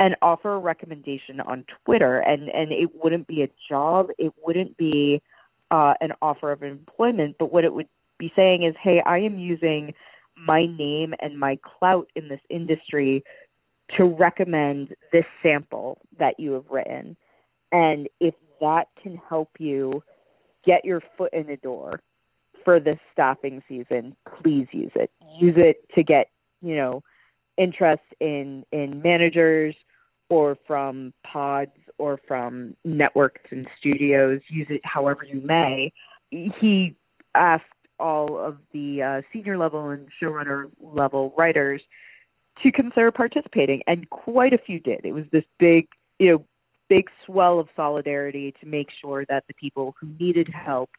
and 0.00 0.16
offer 0.20 0.54
a 0.54 0.58
recommendation 0.58 1.40
on 1.40 1.64
Twitter. 1.84 2.18
And, 2.18 2.48
and 2.50 2.72
it 2.72 2.90
wouldn't 3.02 3.26
be 3.26 3.42
a 3.42 3.48
job, 3.68 4.08
it 4.18 4.32
wouldn't 4.44 4.76
be 4.76 5.22
uh, 5.70 5.94
an 6.00 6.12
offer 6.20 6.52
of 6.52 6.62
employment, 6.62 7.36
but 7.38 7.52
what 7.52 7.64
it 7.64 7.72
would 7.72 7.88
be 8.18 8.32
saying 8.36 8.64
is, 8.64 8.74
hey, 8.82 9.00
I 9.06 9.18
am 9.18 9.38
using 9.38 9.94
my 10.36 10.66
name 10.66 11.14
and 11.20 11.38
my 11.38 11.58
clout 11.62 12.08
in 12.16 12.28
this 12.28 12.40
industry 12.50 13.24
to 13.96 14.04
recommend 14.04 14.94
this 15.12 15.24
sample 15.42 16.00
that 16.18 16.38
you 16.40 16.52
have 16.52 16.64
written. 16.70 17.16
And 17.70 18.08
if 18.20 18.34
that 18.60 18.88
can 19.00 19.20
help 19.28 19.50
you 19.58 20.02
get 20.64 20.84
your 20.84 21.02
foot 21.16 21.32
in 21.32 21.46
the 21.46 21.56
door 21.56 22.00
for 22.64 22.80
this 22.80 22.98
staffing 23.12 23.62
season, 23.68 24.16
please 24.42 24.66
use 24.72 24.92
it. 24.94 25.10
Use 25.40 25.54
it 25.56 25.84
to 25.94 26.02
get, 26.02 26.28
you 26.62 26.76
know, 26.76 27.02
interest 27.56 28.02
in 28.20 28.64
in 28.72 29.00
managers 29.02 29.74
or 30.28 30.56
from 30.66 31.12
pods 31.24 31.72
or 31.98 32.18
from 32.26 32.76
networks 32.84 33.42
and 33.50 33.66
studios. 33.78 34.40
Use 34.48 34.66
it 34.70 34.80
however 34.84 35.24
you 35.24 35.40
may. 35.40 35.92
He 36.30 36.96
asked 37.34 37.64
all 38.00 38.38
of 38.38 38.58
the 38.72 39.02
uh, 39.02 39.22
senior 39.32 39.56
level 39.56 39.90
and 39.90 40.08
showrunner 40.20 40.70
level 40.80 41.32
writers 41.36 41.80
to 42.62 42.72
consider 42.72 43.10
participating, 43.10 43.82
and 43.86 44.08
quite 44.10 44.52
a 44.52 44.58
few 44.58 44.80
did. 44.80 45.04
It 45.04 45.12
was 45.12 45.24
this 45.32 45.44
big, 45.58 45.88
you 46.18 46.32
know, 46.32 46.44
big 46.88 47.08
swell 47.24 47.58
of 47.58 47.68
solidarity 47.74 48.54
to 48.60 48.66
make 48.66 48.88
sure 49.00 49.24
that 49.28 49.44
the 49.48 49.54
people 49.54 49.94
who 50.00 50.08
needed 50.18 50.48
help 50.48 50.90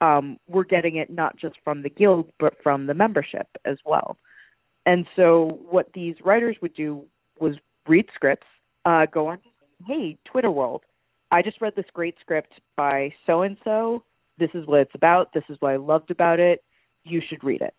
um, 0.00 0.38
were 0.46 0.64
getting 0.64 0.96
it 0.96 1.10
not 1.10 1.36
just 1.36 1.56
from 1.64 1.82
the 1.82 1.90
guild 1.90 2.30
but 2.38 2.54
from 2.62 2.86
the 2.86 2.94
membership 2.94 3.48
as 3.64 3.78
well. 3.84 4.16
And 4.84 5.06
so 5.16 5.60
what 5.68 5.92
these 5.94 6.14
writers 6.24 6.56
would 6.62 6.74
do 6.74 7.04
was 7.40 7.56
read 7.88 8.06
scripts, 8.14 8.46
uh, 8.84 9.06
go 9.06 9.28
on, 9.28 9.38
hey, 9.86 10.16
Twitter 10.24 10.50
world, 10.50 10.82
I 11.30 11.42
just 11.42 11.60
read 11.60 11.74
this 11.74 11.86
great 11.92 12.16
script 12.20 12.52
by 12.76 13.12
so 13.26 13.42
and 13.42 13.56
so. 13.64 14.02
This 14.38 14.50
is 14.54 14.66
what 14.66 14.80
it's 14.80 14.94
about. 14.94 15.32
This 15.32 15.44
is 15.48 15.56
what 15.60 15.72
I 15.72 15.76
loved 15.76 16.10
about 16.10 16.38
it. 16.38 16.62
You 17.04 17.20
should 17.26 17.42
read 17.42 17.62
it. 17.62 17.74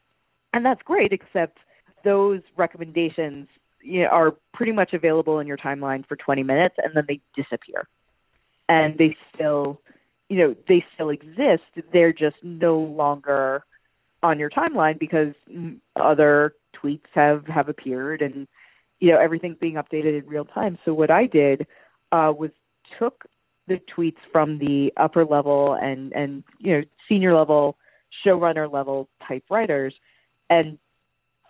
And 0.54 0.66
that's 0.66 0.82
great, 0.84 1.14
except 1.14 1.60
those 2.04 2.42
recommendations 2.56 3.48
you 3.82 4.04
know, 4.04 4.08
are 4.10 4.36
pretty 4.54 4.72
much 4.72 4.94
available 4.94 5.40
in 5.40 5.48
your 5.48 5.58
timeline 5.58 6.06
for 6.08 6.16
20 6.16 6.44
minutes 6.44 6.76
and 6.84 6.94
then 6.94 7.06
they 7.08 7.20
disappear. 7.36 7.88
And 8.70 8.98
they 8.98 9.16
still, 9.34 9.82
you 10.30 10.38
know, 10.38 10.56
they 10.68 10.84
still 10.94 11.10
exist. 11.10 11.64
They're 11.94 12.14
just 12.14 12.38
no 12.44 12.80
longer 12.80 13.64
on 14.24 14.40
your 14.40 14.50
timeline 14.50 15.00
because 15.00 15.34
other 15.96 16.56
tweets 16.76 17.06
have 17.14 17.46
have 17.48 17.70
appeared 17.70 18.22
and 18.22 18.48
you 19.00 19.12
know 19.12 19.20
everything's 19.20 19.58
being 19.60 19.76
updated 19.76 20.20
in 20.20 20.28
real 20.28 20.46
time. 20.46 20.78
So 20.86 20.94
what 20.94 21.12
I 21.12 21.28
did 21.28 21.68
uh, 22.12 22.34
was 22.38 22.52
took 22.98 23.26
the 23.68 23.80
tweets 23.96 24.18
from 24.32 24.58
the 24.58 24.92
upper 24.98 25.26
level 25.26 25.74
and 25.74 26.12
and 26.14 26.44
you 26.60 26.74
know 26.74 26.84
senior 27.08 27.36
level 27.36 27.78
showrunner 28.26 28.72
level 28.72 29.10
type 29.28 29.44
writers 29.50 29.94
and 30.50 30.78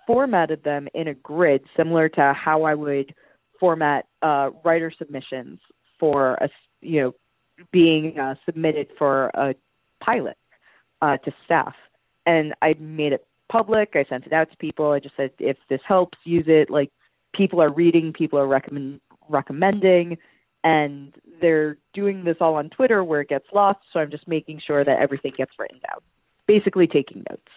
formatted 0.06 0.64
them 0.64 0.88
in 0.94 1.10
a 1.10 1.14
grid 1.14 1.62
similar 1.76 2.10
to 2.10 2.34
how 2.34 2.64
I 2.64 2.74
would 2.74 3.14
format 3.60 4.06
uh, 4.22 4.50
writer 4.64 4.92
submissions 4.98 5.60
for 6.00 6.36
a 6.36 6.50
you 6.82 7.02
know 7.02 7.16
being 7.72 8.20
uh, 8.20 8.36
submitted 8.46 8.90
for 8.98 9.28
a 9.34 9.56
pilot 10.02 10.38
uh, 11.02 11.18
to 11.18 11.34
staff 11.46 11.76
and 12.28 12.54
I 12.62 12.76
made 12.78 13.14
it 13.14 13.26
public. 13.50 13.96
I 13.96 14.06
sent 14.08 14.28
it 14.28 14.34
out 14.34 14.52
to 14.52 14.58
people. 14.58 14.92
I 14.92 15.00
just 15.00 15.16
said, 15.16 15.32
if 15.40 15.58
this 15.70 15.82
helps, 15.88 16.20
use 16.26 16.46
it. 16.48 16.70
Like 16.70 16.92
people 17.34 17.62
are 17.62 17.72
reading, 17.72 18.14
people 18.14 18.38
are 18.38 18.46
recommend 18.46 19.00
recommending, 19.30 20.18
and 20.64 21.14
they're 21.42 21.78
doing 21.94 22.24
this 22.24 22.38
all 22.40 22.56
on 22.56 22.70
Twitter 22.70 23.04
where 23.04 23.22
it 23.22 23.30
gets 23.30 23.48
lost. 23.54 23.80
So 23.92 24.00
I'm 24.00 24.12
just 24.12 24.28
making 24.28 24.62
sure 24.66 24.84
that 24.84 25.00
everything 25.00 25.34
gets 25.36 25.52
written 25.58 25.80
down, 25.88 26.00
basically 26.46 26.86
taking 26.88 27.24
notes. 27.30 27.52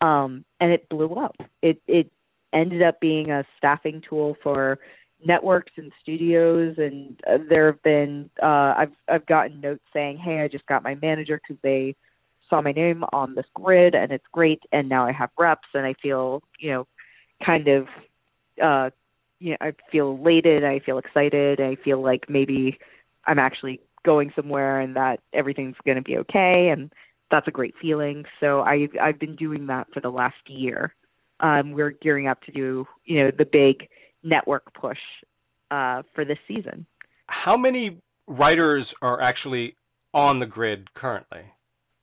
Um, 0.00 0.44
and 0.60 0.70
it 0.72 0.88
blew 0.88 1.14
up. 1.14 1.36
It 1.62 1.80
it 1.86 2.12
ended 2.52 2.82
up 2.82 3.00
being 3.00 3.30
a 3.30 3.44
staffing 3.56 4.02
tool 4.06 4.36
for 4.42 4.78
networks 5.24 5.72
and 5.76 5.92
studios 6.00 6.74
and 6.78 7.20
uh, 7.30 7.38
there 7.48 7.66
have 7.66 7.82
been 7.82 8.28
uh, 8.42 8.74
I've 8.76 8.92
I've 9.08 9.26
gotten 9.26 9.60
notes 9.60 9.84
saying 9.92 10.18
hey 10.18 10.40
I 10.40 10.48
just 10.48 10.66
got 10.66 10.82
my 10.82 10.96
manager 10.96 11.40
because 11.40 11.60
they 11.62 11.94
saw 12.52 12.60
my 12.60 12.72
name 12.72 13.02
on 13.12 13.34
this 13.34 13.46
grid 13.54 13.94
and 13.94 14.12
it's 14.12 14.26
great 14.30 14.60
and 14.72 14.88
now 14.88 15.06
I 15.06 15.12
have 15.12 15.30
reps 15.38 15.68
and 15.74 15.86
I 15.86 15.94
feel, 16.02 16.42
you 16.58 16.70
know, 16.70 16.86
kind 17.44 17.68
of 17.68 17.86
uh 18.62 18.90
you 19.38 19.50
know, 19.50 19.56
I 19.60 19.72
feel 19.90 20.10
elated, 20.10 20.62
I 20.62 20.78
feel 20.80 20.98
excited, 20.98 21.60
I 21.60 21.76
feel 21.76 22.00
like 22.00 22.28
maybe 22.28 22.78
I'm 23.26 23.38
actually 23.38 23.80
going 24.04 24.32
somewhere 24.36 24.80
and 24.80 24.94
that 24.96 25.20
everything's 25.32 25.76
going 25.84 25.96
to 25.96 26.02
be 26.02 26.18
okay 26.18 26.68
and 26.68 26.92
that's 27.30 27.48
a 27.48 27.52
great 27.52 27.74
feeling. 27.80 28.24
So 28.38 28.60
I 28.60 28.88
I've 29.00 29.18
been 29.18 29.36
doing 29.36 29.66
that 29.68 29.86
for 29.94 30.00
the 30.00 30.10
last 30.10 30.36
year. 30.46 30.94
Um 31.40 31.72
we're 31.72 31.92
gearing 31.92 32.28
up 32.28 32.42
to 32.42 32.52
do, 32.52 32.86
you 33.04 33.24
know, 33.24 33.30
the 33.36 33.46
big 33.46 33.88
network 34.22 34.72
push 34.74 34.98
uh 35.70 36.02
for 36.14 36.24
this 36.24 36.38
season. 36.46 36.86
How 37.28 37.56
many 37.56 37.98
writers 38.26 38.94
are 39.02 39.20
actually 39.20 39.76
on 40.14 40.38
the 40.38 40.46
grid 40.46 40.92
currently? 40.94 41.42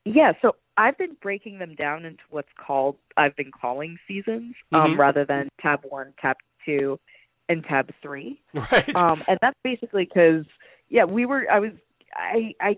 Yeah, 0.05 0.33
so 0.41 0.55
I've 0.77 0.97
been 0.97 1.15
breaking 1.21 1.59
them 1.59 1.75
down 1.75 2.05
into 2.05 2.23
what's 2.29 2.49
called 2.57 2.97
I've 3.17 3.35
been 3.35 3.51
calling 3.51 3.97
seasons, 4.07 4.55
um, 4.71 4.95
Mhm. 4.95 4.97
rather 4.97 5.25
than 5.25 5.49
tab 5.61 5.81
one, 5.83 6.13
tab 6.21 6.37
two, 6.65 6.99
and 7.47 7.63
tab 7.63 7.91
three. 8.01 8.41
Right. 8.53 8.95
Um, 8.95 9.23
and 9.27 9.37
that's 9.41 9.57
basically 9.63 10.05
because 10.05 10.45
yeah, 10.89 11.03
we 11.03 11.25
were 11.25 11.45
I 11.51 11.59
was 11.59 11.71
I 12.15 12.55
I 12.59 12.77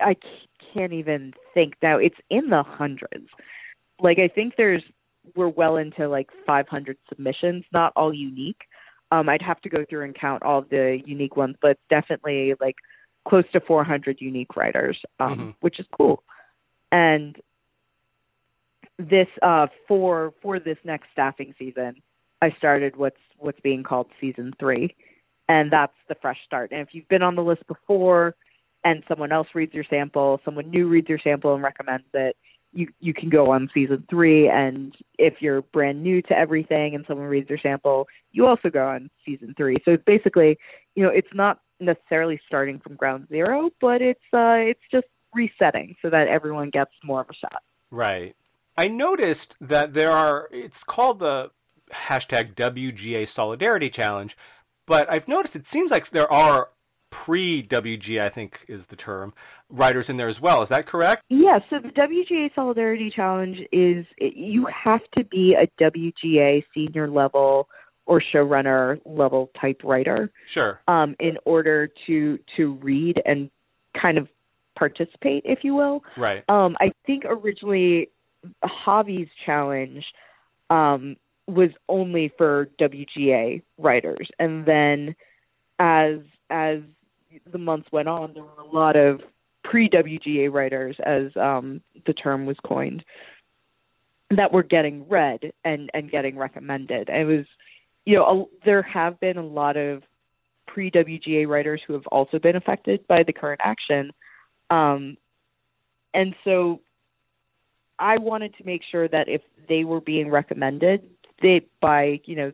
I 0.00 0.16
can't 0.74 0.92
even 0.92 1.32
think 1.54 1.74
now. 1.82 1.96
It's 1.98 2.18
in 2.28 2.50
the 2.50 2.62
hundreds. 2.62 3.28
Like 4.00 4.18
I 4.18 4.28
think 4.28 4.54
there's 4.56 4.82
we're 5.34 5.48
well 5.48 5.76
into 5.76 6.08
like 6.08 6.30
500 6.46 6.96
submissions, 7.08 7.64
not 7.72 7.92
all 7.96 8.12
unique. 8.14 8.62
Um, 9.12 9.28
I'd 9.28 9.42
have 9.42 9.60
to 9.62 9.68
go 9.68 9.84
through 9.88 10.04
and 10.04 10.14
count 10.14 10.42
all 10.42 10.62
the 10.62 11.00
unique 11.04 11.36
ones, 11.36 11.56
but 11.60 11.78
definitely 11.88 12.54
like 12.60 12.76
close 13.26 13.44
to 13.52 13.60
400 13.60 14.20
unique 14.20 14.56
writers, 14.56 14.98
um, 15.20 15.38
Mhm. 15.38 15.54
which 15.60 15.78
is 15.78 15.86
cool. 15.92 16.22
And 16.92 17.40
this 18.98 19.28
uh, 19.42 19.66
for 19.86 20.32
for 20.40 20.58
this 20.58 20.78
next 20.84 21.10
staffing 21.12 21.54
season, 21.58 22.02
I 22.42 22.50
started 22.52 22.96
what's 22.96 23.20
what's 23.38 23.60
being 23.60 23.82
called 23.82 24.08
season 24.20 24.54
three, 24.58 24.94
and 25.48 25.70
that's 25.70 25.96
the 26.08 26.14
fresh 26.16 26.42
start. 26.44 26.72
And 26.72 26.80
if 26.80 26.94
you've 26.94 27.08
been 27.08 27.22
on 27.22 27.34
the 27.34 27.42
list 27.44 27.66
before, 27.66 28.34
and 28.84 29.02
someone 29.08 29.32
else 29.32 29.48
reads 29.54 29.74
your 29.74 29.84
sample, 29.84 30.40
someone 30.44 30.70
new 30.70 30.88
reads 30.88 31.08
your 31.08 31.18
sample 31.18 31.54
and 31.54 31.62
recommends 31.62 32.06
it, 32.14 32.36
you 32.76 32.88
you 33.00 33.14
can 33.14 33.28
go 33.28 33.50
on 33.50 33.70
season 33.72 34.04
three. 34.08 34.48
And 34.48 34.94
if 35.18 35.40
you're 35.40 35.62
brand 35.62 36.02
new 36.02 36.22
to 36.22 36.38
everything 36.38 36.94
and 36.94 37.04
someone 37.08 37.26
reads 37.26 37.48
your 37.48 37.58
sample, 37.58 38.06
you 38.32 38.46
also 38.46 38.70
go 38.70 38.86
on 38.86 39.10
season 39.24 39.54
three. 39.56 39.76
So 39.84 39.96
basically, 40.06 40.58
you 40.94 41.02
know, 41.02 41.10
it's 41.10 41.32
not 41.34 41.60
necessarily 41.80 42.40
starting 42.46 42.78
from 42.78 42.96
ground 42.96 43.28
zero, 43.28 43.70
but 43.80 44.02
it's 44.02 44.20
uh, 44.32 44.56
it's 44.58 44.80
just 44.90 45.06
resetting 45.34 45.96
so 46.02 46.10
that 46.10 46.28
everyone 46.28 46.70
gets 46.70 46.92
more 47.04 47.20
of 47.20 47.28
a 47.30 47.34
shot. 47.34 47.62
Right. 47.90 48.34
I 48.76 48.88
noticed 48.88 49.56
that 49.60 49.94
there 49.94 50.12
are, 50.12 50.48
it's 50.52 50.84
called 50.84 51.18
the 51.18 51.50
hashtag 51.92 52.54
WGA 52.54 53.28
Solidarity 53.28 53.90
Challenge, 53.90 54.36
but 54.86 55.10
I've 55.10 55.28
noticed 55.28 55.56
it 55.56 55.66
seems 55.66 55.90
like 55.90 56.08
there 56.10 56.30
are 56.30 56.68
pre 57.10 57.62
WGA, 57.62 58.22
I 58.22 58.28
think 58.28 58.64
is 58.68 58.86
the 58.86 58.96
term, 58.96 59.32
writers 59.70 60.10
in 60.10 60.16
there 60.16 60.28
as 60.28 60.40
well. 60.40 60.62
Is 60.62 60.68
that 60.68 60.86
correct? 60.86 61.22
Yeah, 61.28 61.58
so 61.70 61.78
the 61.78 61.88
WGA 61.88 62.54
Solidarity 62.54 63.10
Challenge 63.10 63.58
is 63.72 64.06
you 64.18 64.66
have 64.66 65.02
to 65.16 65.24
be 65.24 65.54
a 65.54 65.66
WGA 65.82 66.64
senior 66.74 67.08
level 67.08 67.68
or 68.06 68.20
showrunner 68.20 69.00
level 69.04 69.50
type 69.60 69.80
writer. 69.84 70.30
Sure. 70.46 70.80
Um, 70.88 71.16
in 71.18 71.38
order 71.44 71.88
to 72.06 72.38
to 72.56 72.74
read 72.74 73.20
and 73.24 73.50
kind 74.00 74.18
of 74.18 74.28
participate, 74.76 75.42
if 75.44 75.64
you 75.64 75.74
will. 75.74 76.04
Right. 76.16 76.44
Um, 76.48 76.76
I 76.80 76.92
think 77.06 77.24
originally 77.24 78.10
Javi's 78.64 79.30
challenge 79.44 80.04
um, 80.70 81.16
was 81.46 81.70
only 81.88 82.32
for 82.36 82.68
WGA 82.80 83.62
writers, 83.78 84.28
and 84.38 84.66
then 84.66 85.16
as 85.78 86.18
as 86.50 86.80
the 87.50 87.58
months 87.58 87.88
went 87.92 88.08
on, 88.08 88.32
there 88.34 88.42
were 88.42 88.62
a 88.62 88.74
lot 88.74 88.96
of 88.96 89.20
pre 89.64 89.88
WGA 89.88 90.52
writers, 90.52 90.96
as 91.04 91.36
um, 91.36 91.80
the 92.06 92.12
term 92.12 92.46
was 92.46 92.56
coined, 92.64 93.04
that 94.30 94.52
were 94.52 94.62
getting 94.62 95.08
read 95.08 95.52
and 95.64 95.90
and 95.94 96.10
getting 96.10 96.36
recommended. 96.36 97.08
it 97.08 97.26
was, 97.26 97.46
you 98.04 98.16
know, 98.16 98.24
a, 98.24 98.64
there 98.64 98.82
have 98.82 99.18
been 99.20 99.36
a 99.36 99.46
lot 99.46 99.76
of 99.76 100.02
pre 100.66 100.90
WGA 100.90 101.46
writers 101.48 101.80
who 101.86 101.92
have 101.92 102.06
also 102.08 102.38
been 102.38 102.56
affected 102.56 103.06
by 103.06 103.22
the 103.22 103.32
current 103.32 103.60
action, 103.62 104.12
um, 104.70 105.16
and 106.14 106.34
so 106.44 106.80
I 107.98 108.18
wanted 108.18 108.56
to 108.58 108.64
make 108.64 108.82
sure 108.90 109.08
that 109.08 109.28
if 109.28 109.42
they 109.68 109.84
were 109.84 110.00
being 110.00 110.30
recommended, 110.30 111.02
they 111.42 111.62
by 111.80 112.20
you 112.24 112.36
know 112.36 112.52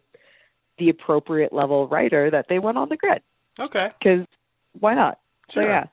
the 0.79 0.89
appropriate 0.89 1.53
level 1.53 1.87
writer 1.89 2.31
that 2.31 2.47
they 2.49 2.59
went 2.59 2.79
on 2.79 2.89
the 2.89 2.97
grid. 2.97 3.23
Okay. 3.59 3.91
Because 3.99 4.27
why 4.79 4.95
not? 4.95 5.19
Sure. 5.51 5.63
So 5.63 5.69
yeah. 5.69 5.85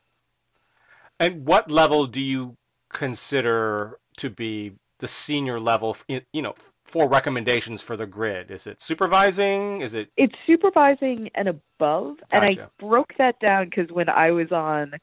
And 1.20 1.46
what 1.46 1.70
level 1.70 2.08
do 2.08 2.22
you 2.22 2.56
consider 2.90 4.00
to 4.18 4.30
be 4.30 4.74
the 5.00 5.08
senior 5.08 5.60
level? 5.60 5.98
You 6.08 6.42
know, 6.42 6.56
for 6.86 7.08
recommendations 7.08 7.82
for 7.82 7.98
the 7.98 8.06
grid, 8.06 8.52
is 8.52 8.68
it 8.68 8.82
supervising? 8.82 9.82
Is 9.82 9.94
it? 9.94 10.10
It's 10.18 10.36
supervising 10.48 11.30
and 11.36 11.50
above, 11.50 12.18
Gotcha. 12.32 12.46
and 12.46 12.60
I 12.60 12.68
broke 12.80 13.14
that 13.18 13.40
down 13.40 13.66
because 13.66 13.92
when 13.92 14.10
I 14.10 14.32
was 14.32 14.52
on, 14.52 14.94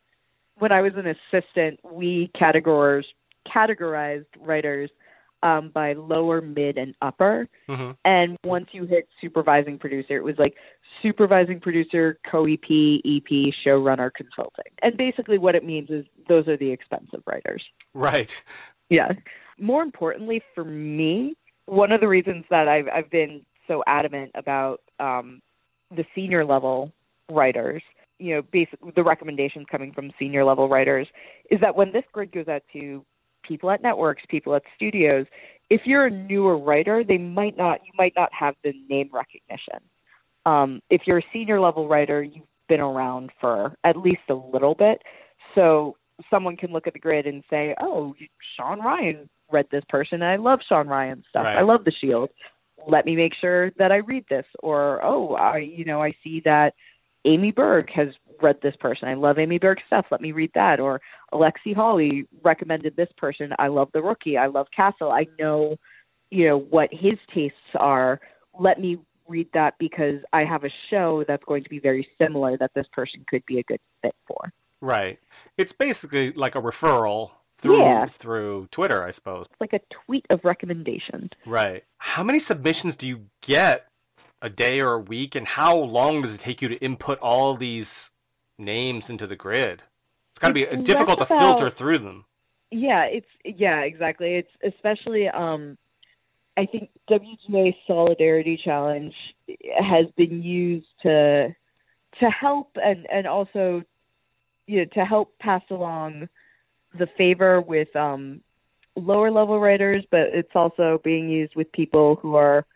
when 0.58 0.72
I 0.72 0.80
was 0.80 0.92
an 0.96 1.06
assistant, 1.06 1.78
we 1.84 2.30
categorized 2.34 3.04
categorized 3.46 4.26
writers 4.40 4.90
um, 5.46 5.70
by 5.72 5.92
lower, 5.92 6.40
mid, 6.40 6.76
and 6.76 6.94
upper. 7.00 7.48
Mm-hmm. 7.68 7.92
And 8.04 8.36
once 8.44 8.66
you 8.72 8.84
hit 8.84 9.08
supervising 9.20 9.78
producer, 9.78 10.16
it 10.16 10.24
was 10.24 10.34
like 10.38 10.54
supervising 11.02 11.60
producer, 11.60 12.18
co 12.28 12.46
EP, 12.46 12.64
EP, 12.64 13.54
showrunner, 13.64 14.10
consulting. 14.12 14.72
And 14.82 14.96
basically, 14.96 15.38
what 15.38 15.54
it 15.54 15.64
means 15.64 15.88
is 15.90 16.04
those 16.28 16.48
are 16.48 16.56
the 16.56 16.70
expensive 16.70 17.22
writers. 17.26 17.62
Right. 17.94 18.34
Yeah. 18.88 19.12
More 19.58 19.82
importantly, 19.82 20.42
for 20.54 20.64
me, 20.64 21.36
one 21.66 21.92
of 21.92 22.00
the 22.00 22.08
reasons 22.08 22.44
that 22.50 22.68
I've, 22.68 22.88
I've 22.88 23.10
been 23.10 23.42
so 23.66 23.82
adamant 23.86 24.32
about 24.34 24.80
um, 25.00 25.40
the 25.94 26.04
senior 26.14 26.44
level 26.44 26.92
writers, 27.30 27.82
you 28.18 28.34
know, 28.34 28.42
basically 28.42 28.92
the 28.94 29.02
recommendations 29.02 29.66
coming 29.70 29.92
from 29.92 30.12
senior 30.18 30.44
level 30.44 30.68
writers, 30.68 31.08
is 31.50 31.60
that 31.60 31.74
when 31.74 31.92
this 31.92 32.04
grid 32.12 32.32
goes 32.32 32.48
out 32.48 32.62
to 32.72 33.04
people 33.46 33.70
at 33.70 33.82
networks, 33.82 34.22
people 34.28 34.54
at 34.54 34.62
studios. 34.74 35.26
If 35.70 35.82
you're 35.84 36.06
a 36.06 36.10
newer 36.10 36.58
writer, 36.58 37.02
they 37.04 37.18
might 37.18 37.56
not 37.56 37.80
you 37.84 37.92
might 37.96 38.12
not 38.16 38.30
have 38.32 38.54
the 38.62 38.72
name 38.88 39.10
recognition. 39.12 39.80
Um, 40.44 40.80
if 40.90 41.02
you're 41.06 41.18
a 41.18 41.26
senior 41.32 41.60
level 41.60 41.88
writer, 41.88 42.22
you've 42.22 42.44
been 42.68 42.80
around 42.80 43.30
for 43.40 43.74
at 43.84 43.96
least 43.96 44.22
a 44.28 44.34
little 44.34 44.74
bit, 44.74 45.02
so 45.54 45.96
someone 46.30 46.56
can 46.56 46.72
look 46.72 46.86
at 46.86 46.92
the 46.92 46.98
grid 46.98 47.26
and 47.26 47.42
say, 47.50 47.74
"Oh, 47.80 48.14
Sean 48.56 48.80
Ryan 48.80 49.28
read 49.50 49.66
this 49.70 49.84
person, 49.88 50.22
and 50.22 50.30
I 50.30 50.36
love 50.36 50.60
Sean 50.68 50.88
Ryan's 50.88 51.24
stuff. 51.28 51.46
Right. 51.46 51.58
I 51.58 51.62
love 51.62 51.84
The 51.84 51.92
Shield. 51.92 52.30
Let 52.86 53.04
me 53.04 53.16
make 53.16 53.34
sure 53.34 53.70
that 53.72 53.90
I 53.90 53.96
read 53.96 54.24
this." 54.28 54.46
Or, 54.60 55.04
"Oh, 55.04 55.34
I 55.34 55.58
you 55.58 55.84
know 55.84 56.02
I 56.02 56.14
see 56.22 56.40
that 56.44 56.74
Amy 57.24 57.50
Berg 57.50 57.90
has 57.90 58.08
read 58.42 58.58
this 58.62 58.76
person. 58.76 59.08
I 59.08 59.14
love 59.14 59.38
Amy 59.38 59.58
Berg's 59.58 59.82
stuff. 59.86 60.06
Let 60.10 60.20
me 60.20 60.32
read 60.32 60.50
that. 60.54 60.80
Or 60.80 61.00
Alexi 61.32 61.74
Hawley 61.74 62.26
recommended 62.42 62.96
this 62.96 63.08
person. 63.16 63.52
I 63.58 63.68
love 63.68 63.88
The 63.92 64.02
Rookie. 64.02 64.36
I 64.36 64.46
love 64.46 64.66
Castle. 64.74 65.10
I 65.10 65.26
know, 65.38 65.76
you 66.30 66.48
know, 66.48 66.58
what 66.58 66.88
his 66.92 67.18
tastes 67.34 67.56
are. 67.74 68.20
Let 68.58 68.80
me 68.80 68.98
read 69.28 69.48
that 69.54 69.74
because 69.78 70.20
I 70.32 70.44
have 70.44 70.64
a 70.64 70.70
show 70.90 71.24
that's 71.26 71.44
going 71.44 71.64
to 71.64 71.70
be 71.70 71.80
very 71.80 72.08
similar 72.18 72.56
that 72.58 72.70
this 72.74 72.86
person 72.92 73.24
could 73.28 73.44
be 73.46 73.58
a 73.58 73.62
good 73.64 73.80
fit 74.02 74.14
for. 74.26 74.52
Right. 74.80 75.18
It's 75.58 75.72
basically 75.72 76.32
like 76.32 76.54
a 76.54 76.60
referral 76.60 77.30
through 77.58 77.82
Yeah. 77.82 78.06
through 78.06 78.68
Twitter, 78.70 79.02
I 79.02 79.10
suppose. 79.10 79.46
It's 79.50 79.60
like 79.60 79.72
a 79.72 79.80
tweet 79.90 80.26
of 80.30 80.44
recommendation. 80.44 81.30
Right. 81.46 81.82
How 81.98 82.22
many 82.22 82.38
submissions 82.38 82.96
do 82.96 83.06
you 83.06 83.26
get 83.40 83.86
a 84.42 84.50
day 84.50 84.80
or 84.80 84.92
a 84.92 85.00
week, 85.00 85.34
and 85.34 85.46
how 85.46 85.74
long 85.74 86.20
does 86.20 86.34
it 86.34 86.40
take 86.40 86.60
you 86.60 86.68
to 86.68 86.76
input 86.76 87.18
all 87.20 87.56
these 87.56 88.10
names 88.58 89.10
into 89.10 89.26
the 89.26 89.36
grid? 89.36 89.82
It's 90.32 90.40
got 90.40 90.48
to 90.48 90.54
be 90.54 90.66
difficult 90.82 91.18
to 91.20 91.26
filter 91.26 91.70
through 91.70 91.98
them. 91.98 92.24
Yeah, 92.70 93.04
it's 93.04 93.26
yeah, 93.44 93.80
exactly. 93.80 94.34
It's 94.34 94.74
especially 94.74 95.28
um 95.28 95.78
I 96.56 96.66
think 96.66 96.90
WGA 97.08 97.74
Solidarity 97.86 98.60
Challenge 98.62 99.14
has 99.78 100.06
been 100.16 100.42
used 100.42 100.88
to 101.02 101.54
to 102.20 102.30
help 102.30 102.70
and 102.82 103.06
and 103.10 103.26
also 103.26 103.82
you 104.66 104.80
know, 104.80 104.84
to 104.94 105.04
help 105.04 105.38
pass 105.38 105.62
along 105.70 106.28
the 106.98 107.06
favor 107.16 107.60
with 107.60 107.94
um 107.94 108.40
lower 108.96 109.30
level 109.30 109.60
writers, 109.60 110.04
but 110.10 110.28
it's 110.32 110.54
also 110.54 111.00
being 111.04 111.28
used 111.28 111.54
with 111.54 111.70
people 111.72 112.16
who 112.16 112.34
are 112.34 112.66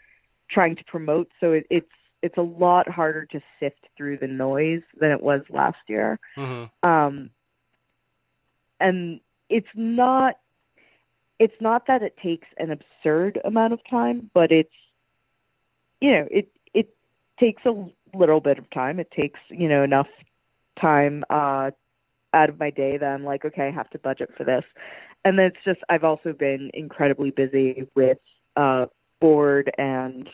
trying 0.50 0.76
to 0.76 0.84
promote. 0.84 1.28
So 1.40 1.52
it, 1.52 1.66
it's 1.70 1.88
it's 2.22 2.36
a 2.36 2.42
lot 2.42 2.88
harder 2.88 3.24
to 3.26 3.40
sift 3.58 3.86
through 3.96 4.18
the 4.18 4.26
noise 4.26 4.82
than 4.98 5.10
it 5.10 5.22
was 5.22 5.42
last 5.50 5.78
year. 5.88 6.18
hmm 6.36 6.64
Um, 6.82 7.30
and 8.78 9.20
it's 9.48 9.68
not 9.74 10.36
it's 11.38 11.60
not 11.60 11.86
that 11.86 12.02
it 12.02 12.16
takes 12.22 12.46
an 12.58 12.70
absurd 12.70 13.40
amount 13.44 13.72
of 13.72 13.80
time, 13.88 14.30
but 14.34 14.52
it's 14.52 14.70
you 16.00 16.12
know 16.12 16.28
it 16.30 16.48
it 16.74 16.94
takes 17.38 17.62
a 17.64 17.86
little 18.14 18.40
bit 18.40 18.58
of 18.58 18.68
time. 18.70 19.00
It 19.00 19.10
takes 19.10 19.40
you 19.48 19.68
know 19.68 19.82
enough 19.82 20.08
time 20.80 21.24
uh, 21.30 21.70
out 22.32 22.48
of 22.48 22.58
my 22.58 22.70
day 22.70 22.96
that 22.96 23.06
I'm 23.06 23.24
like, 23.24 23.44
okay, 23.44 23.68
I 23.68 23.70
have 23.70 23.90
to 23.90 23.98
budget 23.98 24.30
for 24.36 24.44
this. 24.44 24.64
And 25.24 25.38
then 25.38 25.46
it's 25.46 25.64
just 25.64 25.80
I've 25.88 26.04
also 26.04 26.32
been 26.32 26.70
incredibly 26.74 27.30
busy 27.30 27.86
with 27.94 28.18
uh, 28.56 28.86
board 29.20 29.70
and 29.78 30.28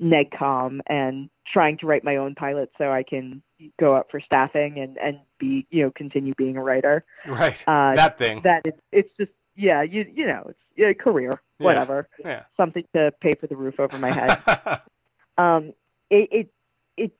NegCom 0.00 0.80
and 0.86 1.30
trying 1.52 1.78
to 1.78 1.86
write 1.86 2.02
my 2.04 2.16
own 2.16 2.34
pilot 2.34 2.70
so 2.78 2.90
I 2.90 3.02
can 3.04 3.42
go 3.78 3.94
up 3.94 4.10
for 4.10 4.20
staffing 4.20 4.78
and 4.78 4.98
and 4.98 5.20
be 5.38 5.66
you 5.70 5.84
know 5.84 5.90
continue 5.90 6.34
being 6.36 6.56
a 6.56 6.62
writer. 6.62 7.04
Right. 7.26 7.62
Uh, 7.66 7.94
that 7.94 8.18
thing. 8.18 8.40
that 8.42 8.62
it's 8.64 8.80
it's 8.92 9.16
just 9.16 9.30
yeah 9.56 9.82
you 9.82 10.04
you 10.12 10.26
know 10.26 10.46
it's 10.48 10.58
yeah, 10.76 10.92
career 10.92 11.40
whatever 11.58 12.08
yeah. 12.24 12.42
something 12.56 12.82
to 12.94 13.12
pay 13.20 13.34
for 13.34 13.46
the 13.46 13.56
roof 13.56 13.78
over 13.78 13.96
my 13.98 14.10
head. 14.12 14.42
um, 15.38 15.72
it 16.10 16.28
it 16.32 16.48
it 16.96 17.12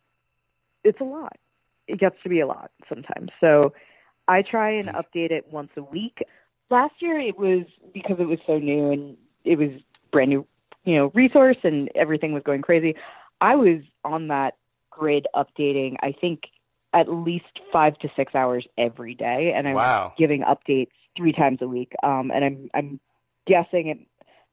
it's 0.83 1.01
a 1.01 1.05
lot. 1.05 1.37
It 1.87 2.01
gets 2.01 2.17
to 2.25 2.29
be 2.29 2.41
a 2.41 2.47
lot 2.47 2.71
sometimes. 2.89 3.31
So 3.41 3.73
I 4.27 4.43
try 4.43 4.71
and 4.71 4.89
Mm. 4.89 4.97
update 4.97 5.31
it 5.31 5.47
once 5.53 5.71
a 5.77 5.83
week. 5.83 6.19
Last 6.71 6.95
year 7.01 7.19
it 7.21 7.39
was 7.39 7.67
because 7.93 8.17
it 8.19 8.27
was 8.27 8.39
so 8.47 8.59
new 8.59 8.91
and 8.91 9.17
it 9.45 9.57
was 9.59 9.71
brand 10.11 10.31
new, 10.31 10.47
you 10.85 10.97
know, 10.97 11.11
resource 11.15 11.57
and 11.65 11.91
everything 11.95 12.33
was 12.33 12.43
going 12.45 12.63
crazy. 12.63 12.95
I 13.41 13.57
was 13.57 13.81
on 14.05 14.29
that 14.29 14.55
grid 14.91 15.27
updating. 15.35 15.97
I 16.03 16.15
think 16.19 16.43
at 16.93 17.09
least 17.09 17.61
five 17.73 17.99
to 17.99 18.09
six 18.17 18.35
hours 18.35 18.67
every 18.79 19.15
day, 19.15 19.53
and 19.55 19.67
I 19.67 19.75
was 19.75 19.81
wow. 19.81 20.13
giving 20.17 20.43
updates 20.43 20.93
three 21.17 21.33
times 21.33 21.59
a 21.61 21.69
week. 21.69 21.93
Um, 22.03 22.31
and 22.33 22.45
I'm 22.45 22.71
I'm 22.75 23.01
guessing 23.47 23.89
it. 23.89 23.99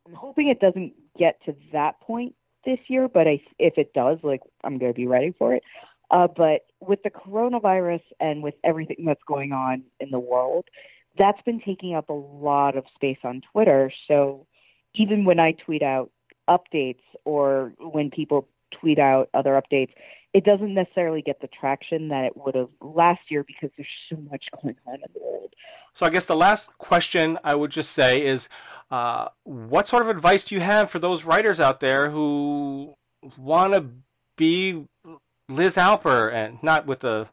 I'm 0.08 0.14
hoping 0.14 0.50
it 0.50 0.60
doesn't 0.60 0.94
get 1.18 1.40
to 1.46 1.56
that 1.74 2.00
point 2.02 2.34
this 2.66 2.80
year, 2.88 3.08
but 3.08 3.28
I, 3.28 3.42
if 3.60 3.78
it 3.78 3.94
does, 3.94 4.18
like 4.24 4.42
I'm 4.64 4.78
going 4.78 4.92
to 4.92 4.96
be 4.96 5.08
ready 5.08 5.34
for 5.38 5.54
it. 5.54 5.64
Uh, 6.10 6.28
but 6.28 6.66
with 6.82 7.02
the 7.04 7.10
coronavirus 7.10 8.02
and 8.20 8.44
with 8.44 8.56
everything 8.64 9.06
that's 9.06 9.24
going 9.28 9.54
on 9.54 9.84
in 10.00 10.12
the 10.12 10.20
world, 10.20 10.66
that's 11.18 11.42
been 11.44 11.62
taking 11.62 11.96
up 11.96 12.10
a 12.10 12.14
lot 12.14 12.76
of 12.76 12.84
space 12.96 13.20
on 13.24 13.42
Twitter. 13.52 13.92
So 14.08 14.46
even 14.96 15.24
when 15.24 15.40
I 15.40 15.54
tweet 15.54 15.84
out 15.84 16.12
updates 16.50 17.02
or 17.26 17.74
when 17.80 18.10
people 18.10 18.48
tweet 18.72 19.00
out 19.00 19.30
other 19.34 19.62
updates, 19.62 19.92
it 20.34 20.46
doesn't 20.46 20.74
necessarily 20.74 21.22
get 21.22 21.42
the 21.42 21.48
traction 21.48 22.08
that 22.10 22.26
it 22.26 22.38
would 22.38 22.56
have 22.56 22.70
last 22.82 23.20
year 23.30 23.44
because 23.44 23.70
there's 23.76 23.88
so 24.10 24.18
much 24.30 24.46
going 24.62 24.76
on 24.88 24.96
in 24.96 25.02
the 25.14 25.20
world. 25.20 25.54
So 25.94 26.06
I 26.06 26.10
guess 26.10 26.26
the 26.26 26.36
last 26.36 26.70
question 26.78 27.38
I 27.44 27.54
would 27.54 27.72
just 27.72 27.92
say 27.92 28.26
is, 28.26 28.48
uh, 28.92 29.28
what 29.44 29.88
sort 29.88 30.04
of 30.04 30.10
advice 30.10 30.46
do 30.46 30.56
you 30.56 30.62
have 30.62 30.90
for 30.90 31.00
those 31.00 31.24
writers 31.24 31.60
out 31.60 31.80
there 31.80 32.10
who 32.10 32.94
want 33.38 33.74
to 33.74 33.86
be 34.38 34.86
Liz 35.50 35.76
Alper 35.76 36.34
and 36.34 36.62
not 36.64 36.86
with 36.86 37.02
the 37.02 37.28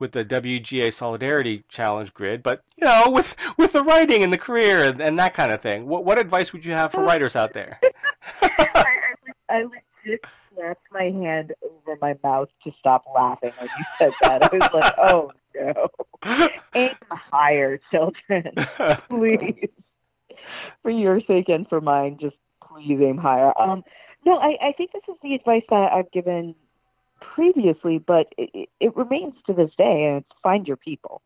with 0.00 0.12
the 0.12 0.24
WGA 0.24 0.92
Solidarity 0.92 1.62
Challenge 1.68 2.12
grid, 2.12 2.42
but 2.42 2.62
you 2.76 2.84
know, 2.86 3.10
with 3.10 3.34
with 3.56 3.72
the 3.72 3.82
writing 3.82 4.22
and 4.22 4.32
the 4.32 4.38
career 4.38 4.84
and, 4.84 5.00
and 5.00 5.18
that 5.18 5.34
kind 5.34 5.52
of 5.52 5.62
thing. 5.62 5.86
What 5.86 6.04
what 6.04 6.18
advice 6.18 6.52
would 6.52 6.64
you 6.64 6.72
have 6.72 6.92
for 6.92 7.02
writers 7.02 7.36
out 7.36 7.54
there? 7.54 7.80
I, 8.42 8.52
I, 8.74 9.54
I 9.56 9.62
legit 9.62 10.24
slapped 10.54 10.86
my 10.92 11.04
hand 11.04 11.52
over 11.62 11.98
my 12.00 12.16
mouth 12.22 12.48
to 12.64 12.72
stop 12.78 13.04
laughing 13.14 13.52
when 13.58 13.68
you 13.78 13.84
said 13.98 14.12
that. 14.22 14.44
I 14.44 14.56
was 14.56 14.70
like, 14.72 14.94
oh 14.98 15.32
no, 15.54 15.88
aim 16.74 16.94
higher, 17.10 17.78
children, 17.90 18.52
please. 19.08 19.68
For 20.82 20.90
your 20.90 21.20
sake 21.22 21.48
and 21.48 21.66
for 21.68 21.80
mine, 21.80 22.18
just 22.20 22.36
please 22.62 22.98
aim 23.00 23.16
higher. 23.16 23.58
Um, 23.58 23.82
no, 24.24 24.38
I, 24.38 24.56
I 24.62 24.72
think 24.72 24.92
this 24.92 25.02
is 25.08 25.16
the 25.22 25.34
advice 25.34 25.62
that 25.70 25.92
I've 25.92 26.10
given 26.12 26.54
previously, 27.20 27.98
but 27.98 28.28
it, 28.36 28.68
it 28.80 28.96
remains 28.96 29.34
to 29.46 29.52
this 29.52 29.70
day, 29.76 30.04
and 30.04 30.16
it's 30.18 30.40
find 30.42 30.66
your 30.66 30.76
people. 30.76 31.22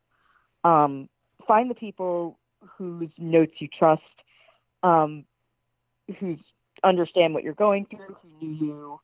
Um, 0.65 1.09
find 1.47 1.71
the 1.71 1.75
people 1.75 2.39
whose 2.77 3.11
notes 3.19 3.55
you 3.59 3.69
trust, 3.69 4.03
um, 4.83 5.25
who 6.19 6.37
understand 6.85 7.35
what 7.35 7.43
you're 7.43 7.55
going 7.55 7.87
through, 7.87 8.17
who 8.23 8.47
knew 8.47 8.67
you, 8.67 9.01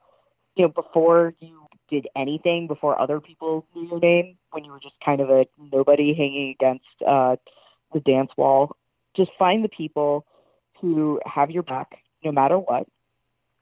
you 0.57 0.65
know, 0.65 0.69
before 0.69 1.35
you 1.41 1.67
did 1.91 2.09
anything, 2.17 2.67
before 2.67 3.01
other 3.01 3.21
people 3.21 3.67
knew 3.75 3.89
your 3.89 4.01
name, 4.01 4.37
when 4.51 4.65
you 4.65 4.73
were 4.73 4.81
just 4.81 4.95
kind 5.05 5.21
of 5.21 5.31
a 5.31 5.47
nobody 5.73 6.15
hanging 6.15 6.51
against 6.51 6.85
uh, 7.07 7.37
the 7.93 8.01
dance 8.01 8.31
wall. 8.37 8.77
Just 9.17 9.31
find 9.39 9.63
the 9.63 9.69
people 9.69 10.27
who 10.81 11.21
have 11.25 11.51
your 11.51 11.63
back 11.63 11.99
no 12.25 12.33
matter 12.33 12.59
what, 12.59 12.87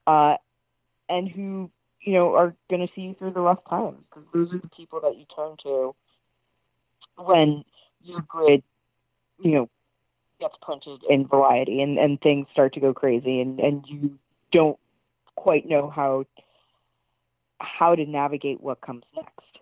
uh, 0.07 0.37
and 1.09 1.29
who 1.29 1.71
you 2.03 2.15
know, 2.15 2.35
are 2.35 2.55
going 2.69 2.87
to 2.87 2.93
see 2.95 3.03
you 3.03 3.15
through 3.15 3.33
the 3.33 3.41
rough 3.41 3.65
times 3.69 3.99
because 4.11 4.25
those 4.35 4.53
are 4.53 4.59
the 4.59 4.69
people 4.77 5.01
that 5.01 5.17
you 5.17 5.25
turn 5.35 5.57
to 5.63 5.95
when 7.17 7.65
your 8.03 8.23
grid, 8.23 8.63
you 9.41 9.53
know, 9.53 9.71
gets 10.43 10.55
printed 10.61 11.01
in 11.09 11.27
variety 11.27 11.81
and, 11.83 11.99
and 11.99 12.21
things 12.21 12.47
start 12.53 12.75
to 12.75 12.81
go 12.81 12.93
crazy 12.93 13.41
and, 13.41 13.61
and 13.61 13.85
you 13.87 14.19
don't 14.51 14.79
quite 15.37 15.69
know 15.69 15.89
how 15.89 16.25
how 17.59 17.95
to 17.95 18.05
navigate 18.05 18.61
what 18.61 18.81
comes 18.81 19.05
next. 19.15 19.59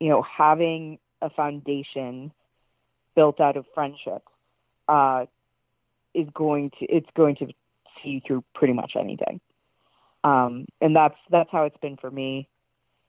You 0.00 0.08
know, 0.08 0.22
having 0.22 0.98
a 1.22 1.30
foundation 1.30 2.32
built 3.14 3.40
out 3.40 3.56
of 3.56 3.64
friendship 3.74 4.22
uh, 4.88 5.26
is 6.14 6.28
going 6.34 6.70
to 6.78 6.86
it's 6.86 7.08
going 7.16 7.36
to 7.36 7.46
see 8.02 8.10
you 8.10 8.20
through 8.26 8.44
pretty 8.54 8.72
much 8.72 8.92
anything. 8.98 9.40
Um, 10.24 10.66
and 10.80 10.96
that's 10.96 11.16
that's 11.30 11.50
how 11.50 11.64
it's 11.64 11.76
been 11.78 11.96
for 11.96 12.10
me. 12.10 12.48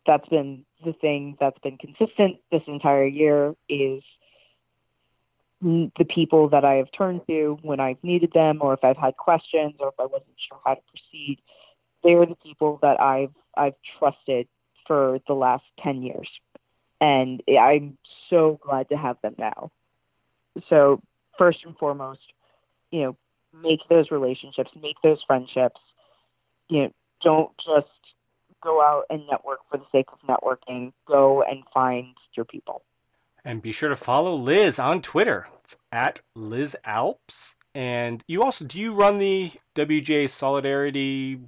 That's 0.05 0.27
been 0.29 0.63
the 0.85 0.93
thing 0.93 1.37
that's 1.39 1.57
been 1.59 1.77
consistent 1.77 2.37
this 2.51 2.61
entire 2.67 3.07
year 3.07 3.55
is 3.67 4.03
the 5.65 6.05
people 6.05 6.49
that 6.49 6.63
I 6.63 6.75
have 6.75 6.91
turned 6.95 7.21
to 7.27 7.57
when 7.63 7.79
I've 7.79 8.03
needed 8.03 8.31
them, 8.33 8.59
or 8.61 8.73
if 8.73 8.83
I've 8.83 8.97
had 8.97 9.17
questions, 9.17 9.73
or 9.79 9.87
if 9.87 9.95
I 9.99 10.05
wasn't 10.05 10.35
sure 10.47 10.59
how 10.63 10.75
to 10.75 10.81
proceed. 10.91 11.39
They 12.03 12.13
are 12.13 12.25
the 12.25 12.35
people 12.35 12.77
that 12.83 13.01
I've 13.01 13.33
I've 13.57 13.73
trusted 13.97 14.47
for 14.85 15.19
the 15.27 15.33
last 15.33 15.63
ten 15.81 16.03
years, 16.03 16.29
and 17.01 17.41
I'm 17.49 17.97
so 18.29 18.59
glad 18.61 18.89
to 18.89 18.97
have 18.97 19.17
them 19.23 19.35
now. 19.39 19.71
So 20.69 21.01
first 21.37 21.59
and 21.65 21.75
foremost, 21.77 22.21
you 22.91 23.01
know, 23.01 23.17
make 23.59 23.79
those 23.89 24.11
relationships, 24.11 24.69
make 24.79 24.97
those 25.01 25.23
friendships, 25.25 25.81
you 26.69 26.83
know, 26.83 26.91
don't 27.23 27.51
just 27.57 27.87
go 28.61 28.81
out 28.81 29.05
and 29.09 29.23
network 29.29 29.59
for 29.71 29.77
the 29.77 29.85
sake 29.91 30.07
of 30.13 30.19
networking. 30.27 30.93
Go 31.07 31.41
and 31.41 31.63
find 31.73 32.13
your 32.35 32.45
people. 32.45 32.83
And 33.45 33.61
be 33.61 33.71
sure 33.71 33.89
to 33.89 33.95
follow 33.95 34.35
Liz 34.35 34.79
on 34.79 35.01
Twitter. 35.01 35.47
It's 35.63 35.75
at 35.91 36.19
Liz 36.35 36.75
Alps. 36.83 37.55
And 37.75 38.23
you 38.27 38.41
also 38.43 38.65
do 38.65 38.79
you 38.79 38.93
run 38.93 39.19
the 39.19 39.51
WGA 39.75 40.29
Solidarity 40.29 41.39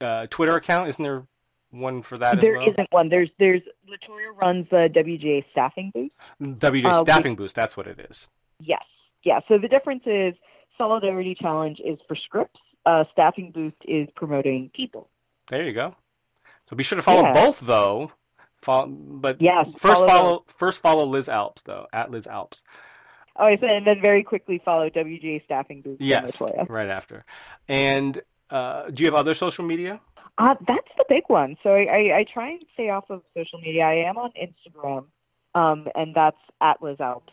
uh, 0.00 0.26
Twitter 0.28 0.56
account? 0.56 0.88
Isn't 0.90 1.02
there 1.02 1.24
one 1.70 2.02
for 2.02 2.18
that 2.18 2.40
There 2.40 2.60
as 2.60 2.66
well? 2.66 2.74
not 2.78 2.86
one. 2.90 3.08
There's 3.08 3.30
there's 3.38 3.62
Latoya 3.88 4.36
runs 4.36 4.66
the 4.70 4.90
WGA 4.94 5.44
staffing 5.52 5.90
boost. 5.94 6.12
WGA 6.60 6.86
Uh, 6.92 7.02
Staffing 7.04 7.36
Boost. 7.36 7.54
That's 7.54 7.76
what 7.76 7.86
it 7.86 7.98
is. 8.10 8.26
Yes. 8.60 8.82
Yeah. 9.22 9.40
So 9.48 9.56
the 9.58 9.68
difference 9.68 10.02
is 10.04 10.34
Solidarity 10.76 11.34
Challenge 11.40 11.80
is 11.84 11.98
for 12.08 12.16
scripts. 12.16 12.60
Uh, 12.84 13.04
staffing 13.12 13.52
boost 13.52 13.76
is 13.86 14.08
promoting 14.16 14.70
people. 14.74 15.08
There 15.48 15.62
you 15.64 15.72
go. 15.72 15.94
So 16.68 16.74
be 16.76 16.82
sure 16.82 16.96
to 16.96 17.02
follow 17.02 17.22
Yeah. 17.22 17.32
both 17.32 17.60
though. 17.60 18.10
Follow, 18.62 18.86
but 18.86 19.40
Yes. 19.40 19.66
first 19.80 19.82
follow 19.82 20.06
follow 20.06 20.44
first 20.58 20.80
follow 20.80 21.04
Liz 21.06 21.28
Alps 21.28 21.62
though 21.62 21.86
at 21.92 22.10
Liz 22.10 22.26
Alps. 22.26 22.62
Oh, 23.36 23.46
I 23.46 23.56
said, 23.56 23.70
and 23.70 23.86
then 23.86 24.00
very 24.00 24.22
quickly 24.22 24.60
follow 24.64 24.90
WGA 24.90 25.42
staffing 25.44 25.80
Group. 25.80 25.96
Yes, 26.00 26.40
right 26.68 26.88
after. 26.88 27.24
And 27.66 28.20
uh, 28.50 28.90
do 28.90 29.02
you 29.02 29.06
have 29.06 29.14
other 29.14 29.34
social 29.34 29.64
media? 29.64 30.00
Uh, 30.38 30.54
that's 30.66 30.88
the 30.98 31.04
big 31.08 31.24
one. 31.28 31.56
So 31.62 31.70
I, 31.70 31.84
I, 31.84 32.18
I 32.18 32.24
try 32.32 32.50
and 32.50 32.64
stay 32.74 32.90
off 32.90 33.04
of 33.10 33.22
social 33.36 33.58
media. 33.60 33.84
I 33.84 33.94
am 34.08 34.18
on 34.18 34.32
Instagram, 34.40 35.06
um, 35.54 35.88
and 35.94 36.14
that's 36.14 36.36
at 36.60 36.82
Liz 36.82 37.00
Alps. 37.00 37.32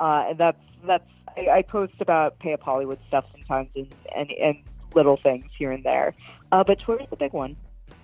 Uh, 0.00 0.24
and 0.28 0.38
that's 0.38 0.60
that's 0.86 1.08
I, 1.36 1.58
I 1.58 1.62
post 1.62 1.94
about 2.00 2.38
pay 2.38 2.52
up 2.54 2.62
Hollywood 2.62 2.98
stuff 3.08 3.24
sometimes 3.32 3.68
and, 3.74 3.94
and 4.14 4.30
and 4.32 4.56
little 4.94 5.18
things 5.22 5.46
here 5.58 5.70
and 5.72 5.84
there. 5.84 6.14
Uh, 6.50 6.64
but 6.64 6.78
Twitter's 6.80 7.08
the 7.10 7.16
big 7.16 7.32
one. 7.32 7.56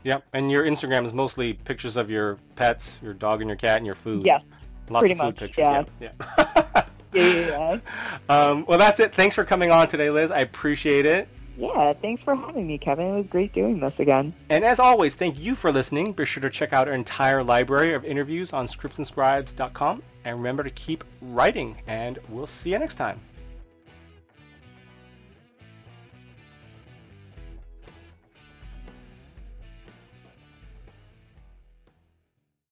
Yep. 0.04 0.24
And 0.32 0.50
your 0.50 0.64
Instagram 0.64 1.06
is 1.06 1.12
mostly 1.12 1.54
pictures 1.54 1.96
of 1.96 2.10
your 2.10 2.38
pets, 2.56 2.98
your 3.02 3.14
dog 3.14 3.40
and 3.40 3.48
your 3.48 3.56
cat, 3.56 3.78
and 3.78 3.86
your 3.86 3.94
food. 3.96 4.24
Yes, 4.26 4.42
Lots 4.88 5.02
pretty 5.02 5.14
of 5.14 5.18
food 5.20 5.24
much, 5.26 5.36
pictures. 5.36 5.58
yeah. 5.58 5.84
Yeah. 6.00 6.10
yeah. 6.20 6.84
yeah, 7.12 7.22
yeah, 7.22 7.78
yeah. 7.78 8.18
um, 8.28 8.64
well, 8.66 8.78
that's 8.78 9.00
it. 9.00 9.14
Thanks 9.14 9.34
for 9.34 9.44
coming 9.44 9.70
on 9.70 9.88
today, 9.88 10.10
Liz. 10.10 10.30
I 10.30 10.40
appreciate 10.40 11.06
it. 11.06 11.28
Yeah, 11.56 11.92
thanks 12.00 12.22
for 12.22 12.34
having 12.34 12.66
me, 12.66 12.78
Kevin. 12.78 13.06
It 13.06 13.16
was 13.16 13.26
great 13.26 13.52
doing 13.52 13.78
this 13.78 13.92
again. 13.98 14.34
And 14.48 14.64
as 14.64 14.78
always, 14.78 15.14
thank 15.14 15.38
you 15.38 15.54
for 15.54 15.70
listening. 15.70 16.12
Be 16.14 16.24
sure 16.24 16.40
to 16.40 16.48
check 16.48 16.72
out 16.72 16.88
our 16.88 16.94
entire 16.94 17.44
library 17.44 17.94
of 17.94 18.04
interviews 18.04 18.52
on 18.54 18.66
scriptsandscribes.com. 18.66 20.02
And 20.24 20.36
remember 20.36 20.62
to 20.62 20.70
keep 20.70 21.04
writing, 21.20 21.76
and 21.86 22.18
we'll 22.28 22.46
see 22.46 22.70
you 22.70 22.78
next 22.78 22.94
time. 22.94 23.20